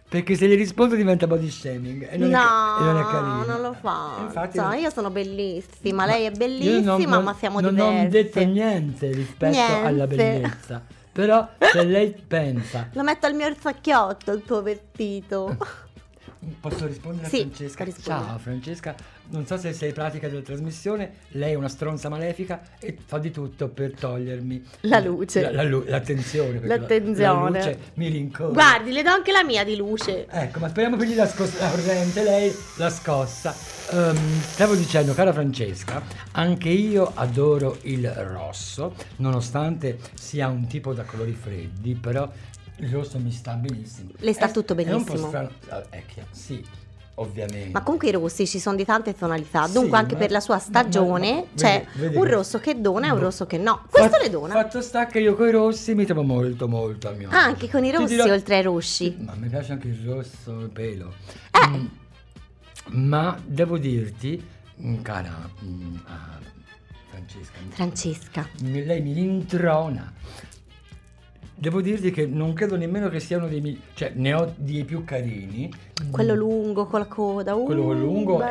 [0.08, 2.08] Perché se gli rispondo diventa body shaming.
[2.10, 3.44] E non, no, è, e non è carino.
[3.44, 4.14] non lo fa.
[4.18, 7.74] Eh, Infatti, Cioè, non- io sono bellissima, lei è bellissima, non- non- ma siamo non
[7.74, 8.06] diverse.
[8.06, 9.86] ho detto niente rispetto Niente.
[9.86, 10.82] alla bellezza.
[11.12, 15.56] Però se lei pensa, Lo metto al mio orsacchiotto il tuo vestito.
[16.60, 17.86] posso rispondere Sì, a Francesca?
[18.00, 18.94] Ciao Francesca,
[19.30, 23.30] non so se sei pratica della trasmissione, lei è una stronza malefica e fa di
[23.30, 25.40] tutto per togliermi La luce.
[25.42, 26.60] la- la lu- l'attenzione.
[26.60, 27.50] la- L'attenzione.
[27.50, 28.52] La, luce mi rincorre.
[28.52, 30.26] Guardi, le do anche la mia di luce.
[30.28, 33.54] Ecco, ma speriamo che gli la, scos- la corrente, lei la scossa.
[33.90, 36.02] Ehm, stavo dicendo, cara Francesca,
[36.32, 42.30] anche io adoro il rosso, nonostante sia un tipo da colori freddi, però
[42.80, 44.10] il rosso mi sta benissimo.
[44.18, 45.28] Le sta È- tutto È un po' benissimo.
[45.28, 45.50] strano,
[46.06, 46.64] chiaro, sì,
[47.20, 47.70] ovviamente.
[47.72, 50.40] Ma comunque i rossi ci sono di tante tonalità, Sì, dunque anche ma- per la
[50.40, 53.46] sua stagione ma- ma- c'è vedi- vedi un che- rosso che dona e un rosso
[53.46, 53.82] che no.
[53.90, 54.54] Questo Fat- le dona.
[54.54, 57.68] Fatto sta che io con i rossi mi trovo molto molto a mio Ah, anche
[57.68, 59.16] con i rossi dirò- oltre ai rossi.
[59.20, 61.12] Ma mi piace anche il rosso pelo.
[61.50, 61.68] Eh.
[61.68, 61.86] Mm,
[63.06, 64.42] ma devo dirti,
[64.82, 66.38] mm, cara mm, ah,
[67.10, 68.48] Francesca, Francesca.
[68.62, 70.12] lei mi rintrona.
[71.58, 74.84] Devo dirti che non credo nemmeno che sia uno dei migliori, cioè ne ho dei
[74.84, 75.70] più carini.
[76.10, 77.54] Quello lungo con la coda.
[77.54, 78.46] uh, Quello lungo è,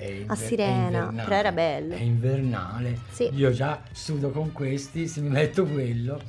[0.00, 1.94] è inver- a sirena, però era bello.
[1.94, 2.98] È invernale.
[3.10, 3.30] Sì.
[3.34, 6.20] Io già sudo con questi, se mi metto quello.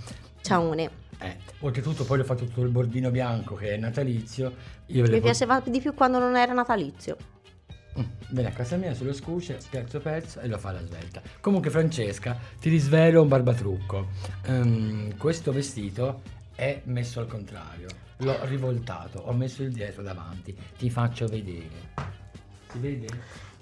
[0.41, 1.01] Ciaone.
[1.19, 4.53] Eh, oltretutto poi ho fatto tutto il bordino bianco che è natalizio.
[4.87, 7.15] Mi po- piaceva di più quando non era natalizio.
[7.99, 11.21] Mm, Viene a casa mia sullo scuccia, pezzo pezzo e lo fa alla svelta.
[11.39, 14.07] Comunque Francesca, ti risvelo un barbatrucco.
[14.47, 16.21] Ehm, questo vestito
[16.55, 17.87] è messo al contrario.
[18.17, 20.55] L'ho rivoltato, ho messo il dietro davanti.
[20.77, 21.91] Ti faccio vedere.
[22.71, 23.07] Si vede?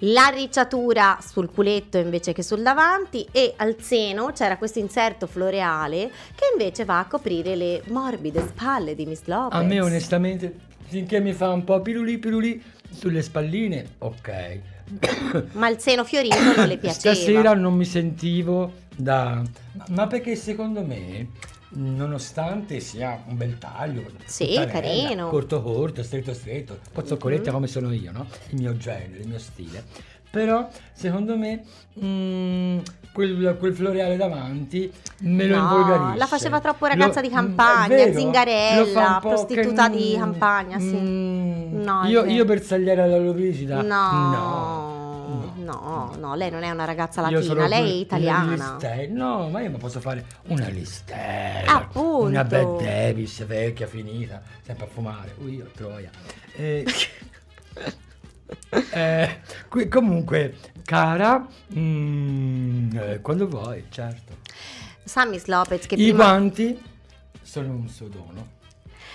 [0.04, 6.46] L'arricciatura sul culetto invece che sul davanti e al seno c'era questo inserto floreale che
[6.54, 9.60] invece va a coprire le morbide spalle di Miss Lopez.
[9.60, 10.56] A me onestamente,
[10.86, 14.60] finché mi fa un po' pirulì pirulì sulle spalline, ok.
[15.54, 17.16] Ma il seno fiorito non le piaceva.
[17.16, 19.42] Stasera non mi sentivo da...
[19.90, 21.28] ma- perché secondo me,
[21.70, 25.30] nonostante sia un bel taglio, Sì, carino.
[25.30, 27.56] corto corto, stretto stretto, un po' zoccoletta Mhm.
[27.56, 28.28] come sono io, no?
[28.50, 29.86] Il mio genere, il mio stile.
[30.32, 31.62] Però secondo me
[32.02, 32.80] mm,
[33.12, 36.18] quel, quel floreale davanti me lo No, involgarisce.
[36.18, 40.96] la faceva troppo ragazza Lo- di mm, campagna, vero, zingarella, prostituta che- di campagna, sì.
[40.96, 43.82] mm, No, io, io bersagliera alla Lovicida.
[43.82, 48.78] No, no, no, lei non è una ragazza latina, lei è italiana.
[49.10, 51.76] No, ma io mi posso fare una listella.
[51.76, 52.24] Appunto.
[52.26, 55.36] Una Bad Davis vecchia, finita, sempre a fumare.
[55.40, 56.10] Ui, io troia.
[56.56, 56.86] Eh,
[58.94, 59.40] eh,
[59.72, 64.40] qui- comunque, cara, mm, eh, quando vuoi, certo.
[65.04, 66.18] Sa Miss Lopez che I prima...
[66.26, 66.78] guanti
[67.42, 68.60] sono un suo dono.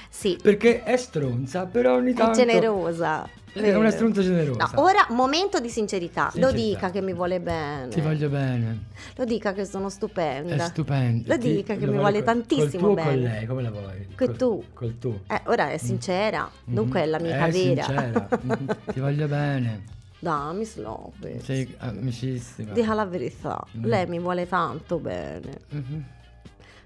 [0.09, 2.39] Sì, Perché è stronza, però ogni è tanto...
[2.39, 3.29] generosa.
[3.53, 4.71] È una stronza generosa.
[4.75, 6.31] No, ora momento di sincerità.
[6.35, 6.57] Lo Sincerità.
[6.69, 7.89] dica che mi vuole bene.
[7.89, 8.85] Ti voglio bene.
[9.17, 10.55] Lo dica che sono stupenda.
[10.55, 11.33] È stupendo.
[11.33, 13.11] Lo Ti- dica che lo mi vuole col- tantissimo col bene.
[13.11, 14.07] con lei, come la vuoi?
[14.15, 14.65] Che Col- tu.
[14.75, 15.21] Col tu.
[15.27, 17.83] Eh, ora è sincera, dunque è l'amica è vera.
[17.85, 18.29] sincera.
[18.93, 19.83] Ti voglio bene.
[20.27, 21.45] Dai, Miss Lopez.
[21.45, 22.73] Sei amicissima.
[22.73, 23.65] Dica la verità.
[23.77, 23.85] Mm.
[23.85, 25.53] Lei mi vuole tanto bene.
[25.71, 26.05] Mhm.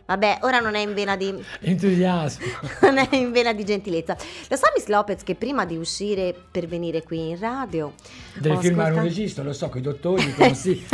[0.05, 1.43] Vabbè, ora non è in vena di.
[1.61, 2.45] Entusiasmo.
[2.83, 4.15] non è in vena di gentilezza.
[4.49, 7.95] Lo sa Miss Lopez che prima di uscire per venire qui in radio.
[8.35, 10.87] Devi firmare un ascoltato- registro, lo so, con i dottori dicono sì.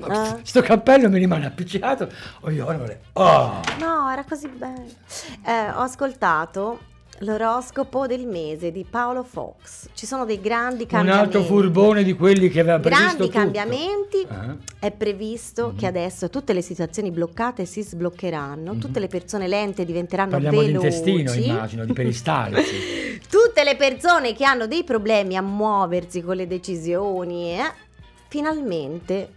[0.00, 2.10] Ma Sto cappello mi rimane appiccicato.
[2.40, 2.96] Oh, io ora vorrei.
[3.12, 3.60] Oh!
[3.78, 4.90] No, era così bello.
[5.46, 9.88] Eh, ho ascoltato l'oroscopo del mese di Paolo Fox.
[9.94, 11.36] Ci sono dei grandi Un cambiamenti.
[11.36, 14.26] altro furbone di quelli che aveva previsto Grandi cambiamenti.
[14.28, 14.56] Ah.
[14.78, 15.76] È previsto Mhm.
[15.76, 20.42] che adesso tutte le situazioni bloccate si sbloccheranno, tutte le persone lente diventeranno Mhm.
[20.42, 20.86] Parliamo di veloci.
[20.86, 22.74] intestino, immagino, di peristalsi.
[23.30, 27.62] Tutte le persone che hanno dei problemi a muoversi con le decisioni, eh,
[28.28, 29.30] finalmente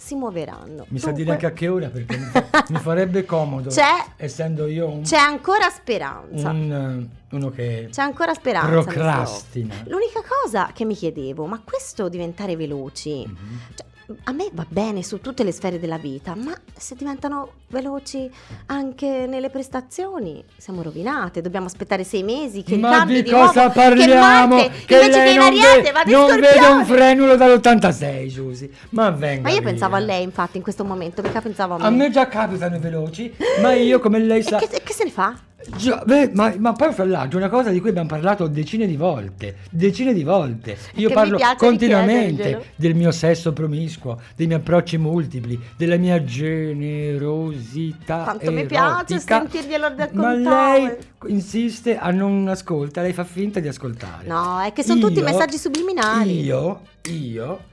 [0.00, 0.86] si muoveranno.
[0.88, 3.68] Mi sa Dunque, dire anche a che ora perché mi, fa- mi farebbe comodo.
[3.68, 6.50] C'è- essendo io un, C'è ancora speranza.
[6.50, 8.68] un, eh, uno che C'è ancora speranza.
[8.68, 9.74] Procrastina.
[9.86, 13.58] L'unica cosa che mi chiedevo, ma questo diventare veloci, Mhm.
[13.74, 13.86] cioè,
[14.24, 18.30] a me va bene su tutte le sfere della vita, ma se diventano veloci
[18.66, 21.40] anche nelle prestazioni, siamo rovinate.
[21.40, 24.56] Dobbiamo aspettare sei mesi che Ma cambi di di cosa nuovo, parliamo?
[24.56, 28.70] Che Marte, invece che in non, Ariete, vada non vedo un frenulo dall'86, Giusy.
[28.90, 29.42] Ma venga.
[29.42, 29.70] Ma io via.
[29.70, 31.84] pensavo a lei, infatti, in questo momento, mica pensavo a me.
[31.84, 34.58] A me già capitano i veloci, ma io come lei E sa...
[34.58, 35.34] che, che se ne fa?
[35.76, 38.96] Già, beh, ma, ma poi fra l'altro una cosa di cui abbiamo parlato decine di
[38.96, 40.78] volte, decine di volte.
[40.94, 48.22] Io parlo continuamente del mio sesso promiscuo, dei miei approcci multipli, della mia generosità.
[48.22, 49.38] Quanto mi piace erotica.
[49.40, 50.38] sentirglielo raccontare.
[50.42, 50.96] Ma lei
[51.26, 54.26] insiste a non ascoltare, lei fa finta di ascoltare.
[54.26, 56.40] No, è che sono tutti Io- messaggi subliminali.
[56.40, 56.80] Io,
[57.10, 57.64] io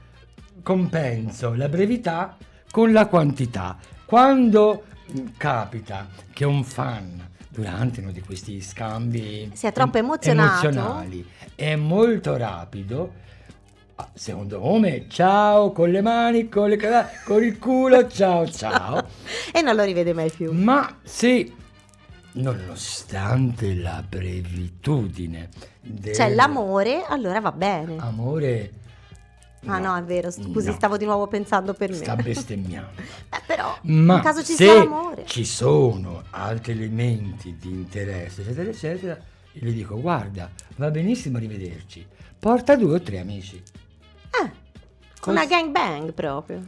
[0.62, 2.36] compenso la brevità
[2.70, 3.78] con la quantità.
[4.04, 4.82] Quando
[5.38, 7.27] capita che un fan
[7.62, 10.66] durante uno di questi scambi Sia troppo em- emozionato.
[10.68, 13.12] emozionali è molto rapido,
[13.96, 16.78] ah, secondo me, ciao con le mani, con, le
[17.24, 19.04] con il culo, ciao ciao.
[19.52, 20.52] E non lo rivede mai più.
[20.52, 21.52] Ma se,
[22.32, 25.48] nonostante la brevitudine
[25.80, 27.96] del C'è l'amore, allora va bene.
[27.98, 28.70] amore,
[29.66, 30.72] Ah no, è vero, scusi, no.
[30.74, 31.96] stavo di nuovo pensando per me.
[31.96, 33.00] sta bestemmiando.
[33.00, 35.24] Eh, però, Ma in caso ci sia l'amore.
[35.26, 39.18] ci sono altri elementi di interesse, eccetera, eccetera,
[39.52, 42.06] gli dico, guarda, va benissimo rivederci,
[42.38, 43.62] porta due o tre amici.
[45.26, 46.62] Eh, una gangbang proprio.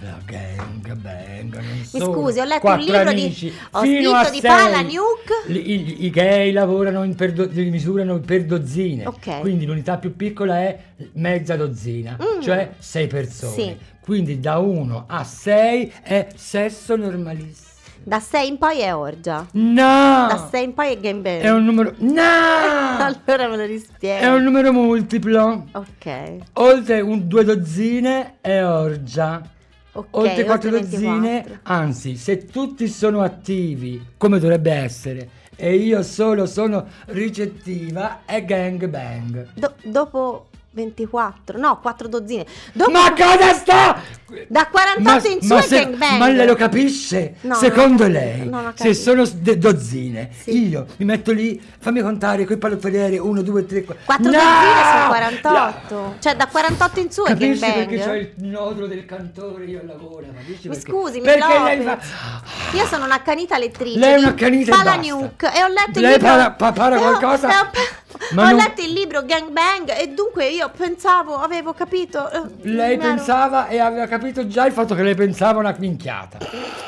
[0.00, 1.58] La gang, bang,
[1.92, 4.50] Mi scusi, ho letto un libro di- amici, ho fino scritto di sei.
[4.50, 5.52] Paula Nuke.
[5.52, 9.40] I, i- gay lavorano in per do- li misurano per dozzine, Ok.
[9.40, 10.78] quindi l'unità più piccola è
[11.14, 12.40] mezza dozzina, Mm.
[12.40, 13.52] cioè sei persone.
[13.52, 13.76] Sì.
[14.00, 17.66] Quindi da 1 a 6 è sesso normalissimo.
[18.02, 19.46] Da 6 in poi è orgia.
[19.52, 20.26] No!
[20.28, 21.40] Da 6 in poi è game bang.
[21.42, 21.94] È un numero.
[21.98, 22.22] No!
[22.98, 24.24] allora me lo rispieghi.
[24.24, 25.66] È un numero multiplo.
[25.72, 26.36] Ok.
[26.54, 29.56] Oltre un, due dozzine è orgia.
[29.92, 31.60] Ok, oltre quattro oltre dozzine, 24.
[31.62, 38.86] anzi, se tutti sono attivi, come dovrebbe essere, e io solo sono ricettiva, è gang
[38.86, 39.48] bang.
[39.54, 42.46] Do- dopo 24, no, 4 dozzine.
[42.72, 44.00] Dopo Ma cosa sta?
[44.46, 46.18] Da 48 in su è se- gangbang.
[46.18, 47.34] ma lei lo capisce?
[47.42, 50.68] No, Secondo ho lei, ho se sono de- dozzine, Sì.
[50.68, 54.04] io mi metto lì, fammi contare quei pallottolieri 1, 2, 3, 4.
[54.04, 56.16] 4 dozzine sono 48.
[56.18, 57.86] Cioè da 48 in su è Capisci gangbang.
[57.88, 60.26] perché c'ho il nodulo del cantore io al lavoro?
[60.26, 60.90] Capisci Mi perché?
[60.90, 61.98] scusi, mi perché lei fa...
[62.74, 63.98] Io sono un'accanita lettrice.
[63.98, 65.12] Lei è di un'accanita e Pala basta.
[65.14, 66.28] Nuke e ho letto il Lei libro.
[66.28, 67.48] para- pa- para e qualcosa?
[67.48, 72.30] e Ma ho non- letto il libro Gang Bang e dunque io pensavo, avevo capito.
[72.30, 75.74] eh, Lei mi ero- pensava e aveva capito già il fatto che lei pensava una
[75.78, 76.38] minchiata.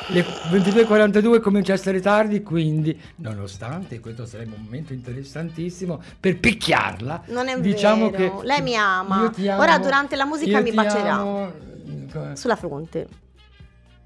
[0.07, 7.23] Le 22.42 comincia a essere tardi, quindi, nonostante questo sarebbe un momento interessantissimo per picchiarla,
[7.27, 8.39] Non è diciamo vero.
[8.39, 9.21] che Lei mi ama.
[9.23, 11.13] io ti Ora amo, durante la musica mi bacerà.
[11.13, 11.51] amo,
[12.33, 13.07] Sulla fronte.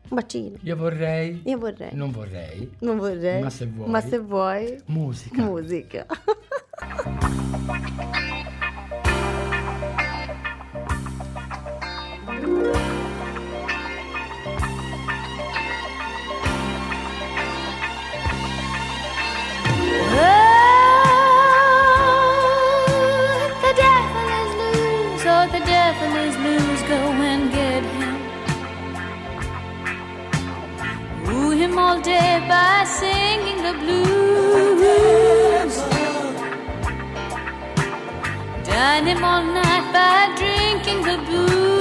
[0.07, 0.57] Un bacino.
[0.61, 1.89] Io vorrei, Io vorrei.
[1.93, 3.41] non vorrei, Non vorrei.
[3.41, 3.89] Ma se vuoi.
[3.89, 4.77] Ma se vuoi.
[4.85, 5.41] musica.
[5.41, 6.05] Musica.
[12.47, 13.03] Oh,
[31.95, 34.05] all day by singing the blues.
[38.67, 41.74] Dine him all night by drinking the booze.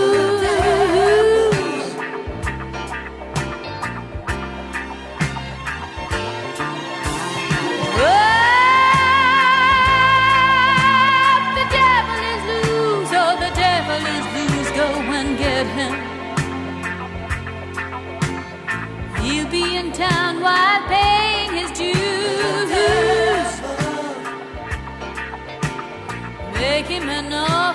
[27.04, 27.73] woman of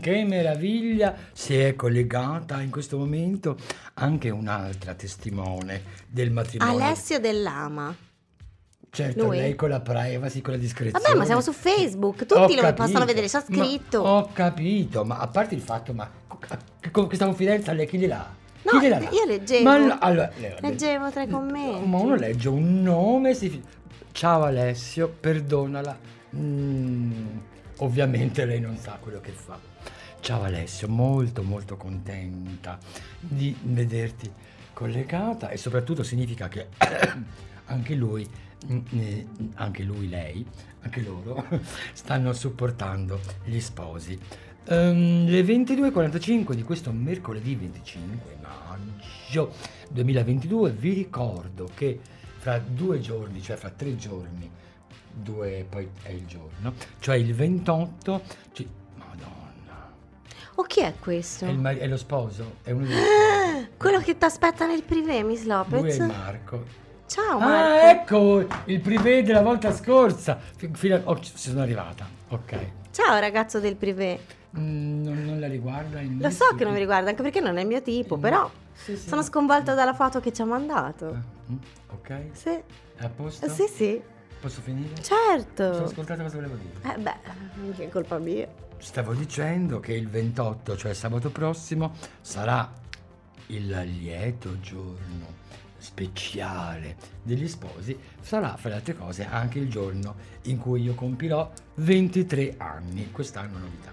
[0.00, 1.14] che meraviglia!
[1.32, 3.56] Si è collegata in questo momento
[3.94, 6.84] anche un'altra testimone del matrimonio.
[6.84, 7.94] Alessio Dell'Ama.
[8.92, 9.36] Certo, lui?
[9.36, 11.04] lei con la privacy, con la discrezione.
[11.04, 14.00] Vabbè, ma siamo su Facebook, Ho tutti lo capito, possono vedere, c'è scritto.
[14.00, 16.10] ho capito, ma a parte il fatto, ma
[16.90, 19.62] con questa confidenza lei chi gliela No, chi gliela io leggevo.
[19.62, 20.30] Ma all- allora,
[20.60, 21.86] Leggevo tra i commenti.
[21.88, 23.62] Ma uno legge un nome si
[24.12, 25.96] Ciao Alessio, perdonala.
[26.34, 27.12] Mm,
[27.78, 29.58] ovviamente lei non sa quello che fa.
[30.20, 32.78] Ciao Alessio, molto molto contenta
[33.18, 34.30] di vederti
[34.74, 36.68] collegata e soprattutto significa che
[37.64, 38.28] anche lui,
[38.70, 40.46] mm, eh, anche lui, lei,
[40.82, 41.46] anche loro
[41.94, 44.16] stanno supportando gli sposi.
[44.66, 49.54] Ehm, le 22.45 di questo mercoledì 25 maggio
[49.90, 51.98] 2022 vi ricordo che
[52.36, 54.48] fra due giorni, cioè fra tre giorni,
[55.12, 58.79] due poi è il giorno, cioè il 28, ci- Madonna,
[60.60, 61.46] Oh, chi è questo?
[61.46, 65.22] è, il è lo sposo, è uno dei Ah, quello che ti aspetta nel privé,
[65.22, 65.98] Miss Lui è Lopez.
[66.00, 66.64] Marco.
[67.06, 67.86] Ciao Ah, Marco.
[67.86, 70.38] ecco il privé della volta scorsa.
[70.56, 72.06] Fi- fino oh, ci sono arrivata.
[72.28, 72.58] Ok.
[72.90, 74.20] Ciao ragazzo del privé.
[74.58, 77.62] Mm, non, non la riguarda Lo so che non mi riguarda, anche perché non è
[77.62, 79.08] il mio tipo, però Sì, sì.
[79.08, 81.06] sono sconvolta dalla foto che ci ha mandato.
[81.06, 81.56] Ah, mm,
[81.94, 82.62] ok, Sì, è
[83.04, 83.48] a posto?
[83.48, 84.02] sì, sì,
[84.38, 84.92] Posso finire?
[84.92, 85.84] Ho certo.
[85.84, 86.94] ascoltato cosa volevo dire.
[86.94, 88.68] Eh beh, che colpa mia.
[88.80, 92.72] Stavo dicendo che il 28, cioè sabato prossimo, sarà
[93.48, 95.38] il lieto giorno
[95.76, 97.96] speciale degli sposi.
[98.20, 103.10] Sarà, fra le altre cose, anche il giorno in cui io compirò 23 anni.
[103.10, 103.92] Quest'anno novità.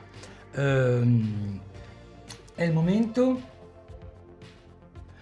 [0.53, 1.59] Ehm,
[2.55, 3.55] è il momento...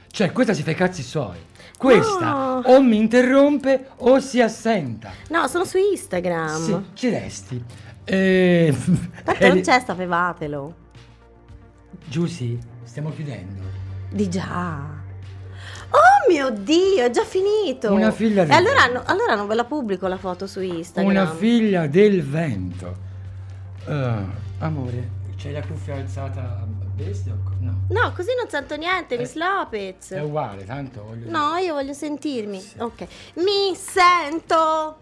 [0.07, 1.37] Cioè, questa si fa i cazzi suoi.
[1.77, 2.61] Questa No.
[2.65, 5.11] o mi interrompe o si assenta.
[5.29, 6.63] No, sono su Instagram.
[6.63, 7.63] Sì, ci resti.
[8.05, 8.75] Eh,
[9.23, 10.73] Tanto non c'è, sapevatelo.
[12.07, 13.63] Giusy, stiamo chiudendo.
[14.11, 15.03] Di già.
[15.89, 17.91] Oh mio Dio, è già finito.
[17.93, 21.09] Una figlia E di- allora, no- allora non ve la pubblico la foto su Instagram.
[21.11, 22.95] Una figlia del vento.
[23.87, 24.23] Ah,
[24.59, 27.81] amore, c'hai la cuffia alzata a bestia o no?
[27.89, 30.09] No, così non sento niente, Miss È Lopez.
[30.23, 32.61] uguale, tanto voglio No, io voglio sentirmi.
[32.79, 33.07] Ok.
[33.35, 34.97] Mi sento.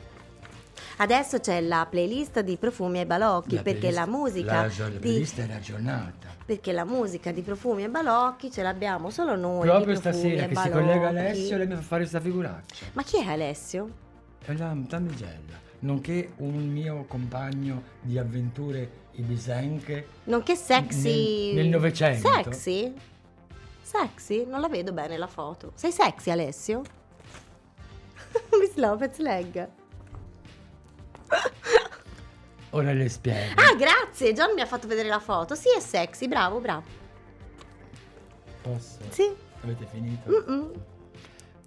[0.97, 4.97] Adesso c'è la playlist di profumi e balocchi perché playlist- la musica La, la di
[4.99, 6.27] playlist è ragionata.
[6.45, 10.47] perché la musica di profumi e balocchi ce l'abbiamo solo noi Proprio di stasera e
[10.47, 11.07] che si collega.
[11.07, 12.86] Alessio, lei mi fa fare questa figuraccia.
[12.93, 13.89] Ma chi è Alessio?
[14.43, 20.07] È la damigella, nonché un mio compagno di avventure ibisenche.
[20.25, 21.53] Nonché sexy.
[21.53, 22.27] Nel- nel Novecento.
[22.29, 22.93] Sexy?
[23.81, 24.45] Sexy?
[24.45, 25.71] Non la vedo bene la foto.
[25.75, 26.81] Sei sexy, Alessio?
[28.59, 29.69] Miss Lopez, legga.
[32.71, 33.61] Ora le spiego.
[33.61, 34.34] Ah, grazie.
[34.34, 35.53] John mi ha fatto vedere la foto.
[35.53, 36.27] Sì, è sexy.
[36.27, 36.84] Bravo, bravo.
[38.61, 38.97] Posso?
[39.09, 39.31] Sì.
[39.61, 40.29] Avete finito?
[40.29, 40.71] Mm-mm.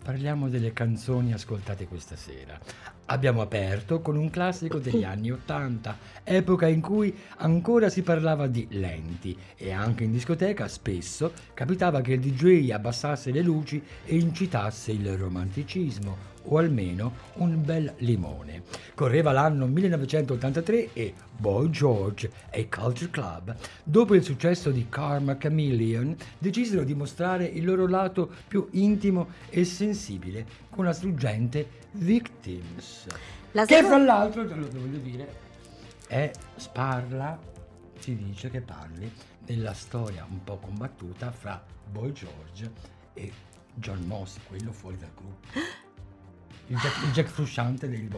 [0.02, 2.58] Parliamo delle canzoni ascoltate questa sera.
[3.06, 8.66] Abbiamo aperto con un classico degli anni Ottanta, epoca in cui ancora si parlava di
[8.70, 14.92] lenti e anche in discoteca spesso capitava che il DJ abbassasse le luci e incitasse
[14.92, 18.62] il romanticismo o almeno un bel limone.
[18.94, 26.16] Correva l'anno 1983 e Boy George e Culture Club, dopo il successo di Karma Chameleon,
[26.38, 33.07] decisero di mostrare il loro lato più intimo e sensibile con la struggente Victims.
[33.53, 35.44] La che fra l'altro, te lo voglio dire,
[36.07, 37.38] è sparla,
[37.99, 42.70] si dice che parli della storia un po' combattuta fra Boy George
[43.14, 43.32] e
[43.74, 45.49] John Moss, quello fuori dal gruppo.
[46.68, 48.08] Il Jack, il Jack Frusciante del.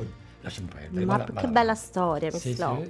[0.41, 1.05] Lasciamo perdere.
[1.05, 1.49] Ma vada- che vada.
[1.49, 2.61] bella storia, Miss Sì, sì.
[2.61, 2.89] Lopez.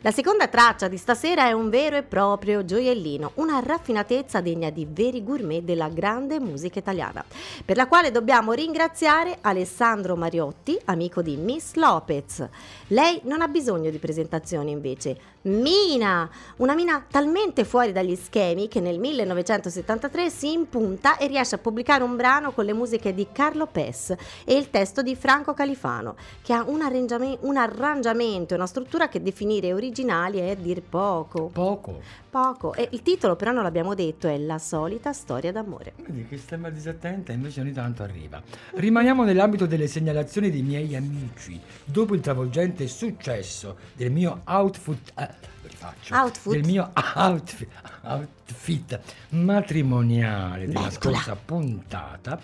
[0.00, 4.88] La seconda traccia di stasera è un vero e proprio gioiellino, una raffinatezza degna di
[4.90, 7.24] veri gourmet della grande musica italiana,
[7.64, 12.44] per la quale dobbiamo ringraziare Alessandro Mariotti, amico di Miss Lopez.
[12.88, 15.16] Lei non ha bisogno di presentazioni invece.
[15.42, 21.58] Mina, una Mina talmente fuori dagli schemi che nel 1973 si impunta e riesce a
[21.58, 24.10] pubblicare un brano con le musiche di Carlo Pes
[24.44, 29.22] e il testo di Franco Califano, che ha un, arrangiame- un arrangiamento una struttura che
[29.22, 31.46] definire originali è dir poco.
[31.52, 32.00] Poco.
[32.30, 32.72] Poco.
[32.74, 35.92] E il titolo però non l'abbiamo detto, è La solita storia d'amore.
[35.96, 38.42] Vedi che sembra disattenta, invece ogni tanto arriva.
[38.74, 41.60] Rimaniamo nell'ambito delle segnalazioni dei miei amici.
[41.84, 45.28] Dopo il travolgente successo del mio outfit, eh,
[45.62, 46.52] lo rifaccio, Outfit?
[46.52, 47.68] del mio outfit,
[48.02, 49.00] outfit
[49.30, 50.90] matrimoniale della Eccola.
[50.90, 52.40] scorsa puntata,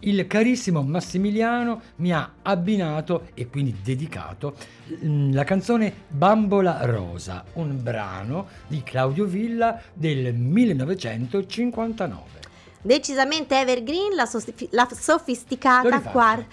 [0.00, 4.54] il carissimo Massimiliano mi ha abbinato e quindi dedicato
[5.04, 12.36] mm, la canzone Bambola Rosa, un brano di Claudio Villa del 1959.
[12.80, 16.46] Decisamente evergreen, la, sosti- la sofisticata quarta.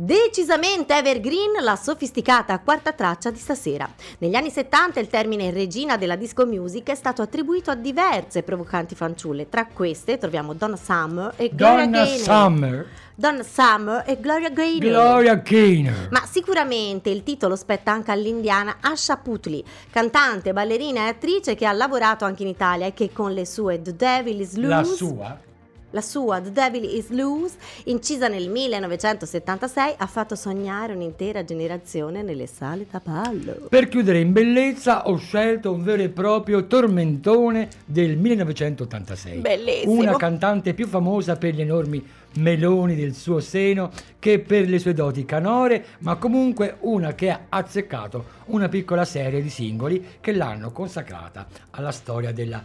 [0.00, 3.90] Decisamente evergreen, la sofisticata quarta traccia di stasera.
[4.18, 8.94] Negli anni 70 il termine regina della disco music è stato attribuito a diverse provocanti
[8.94, 9.48] fanciulle.
[9.48, 12.20] Tra queste troviamo Donna Summer e Gloria Donna Gaynor.
[12.20, 12.86] Summer,
[13.16, 14.88] Donna Summer e Gloria Gaynor.
[14.88, 16.08] Gloria Gaynor.
[16.12, 21.72] Ma sicuramente il titolo spetta anche all'indiana Asha Putli, cantante, ballerina e attrice che ha
[21.72, 25.38] lavorato anche in Italia e che con le sue The Devil is Loose la sua
[25.90, 32.46] la sua The Devil is Loose, incisa nel 1976, ha fatto sognare un'intera generazione nelle
[32.46, 33.66] sale da ballo.
[33.68, 39.38] Per chiudere in bellezza ho scelto un vero e proprio tormentone del 1986.
[39.38, 39.92] Bellissimo.
[39.92, 44.92] Una cantante più famosa per gli enormi meloni del suo seno che per le sue
[44.92, 50.70] doti canore, ma comunque una che ha azzeccato una piccola serie di singoli che l'hanno
[50.70, 52.62] consacrata alla storia della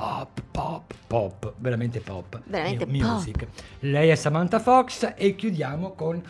[0.00, 2.40] pop, pop, pop, veramente pop.
[2.46, 3.10] Veramente mu- pop.
[3.12, 3.46] music.
[3.80, 6.22] Lei è Samantha Fox e chiudiamo con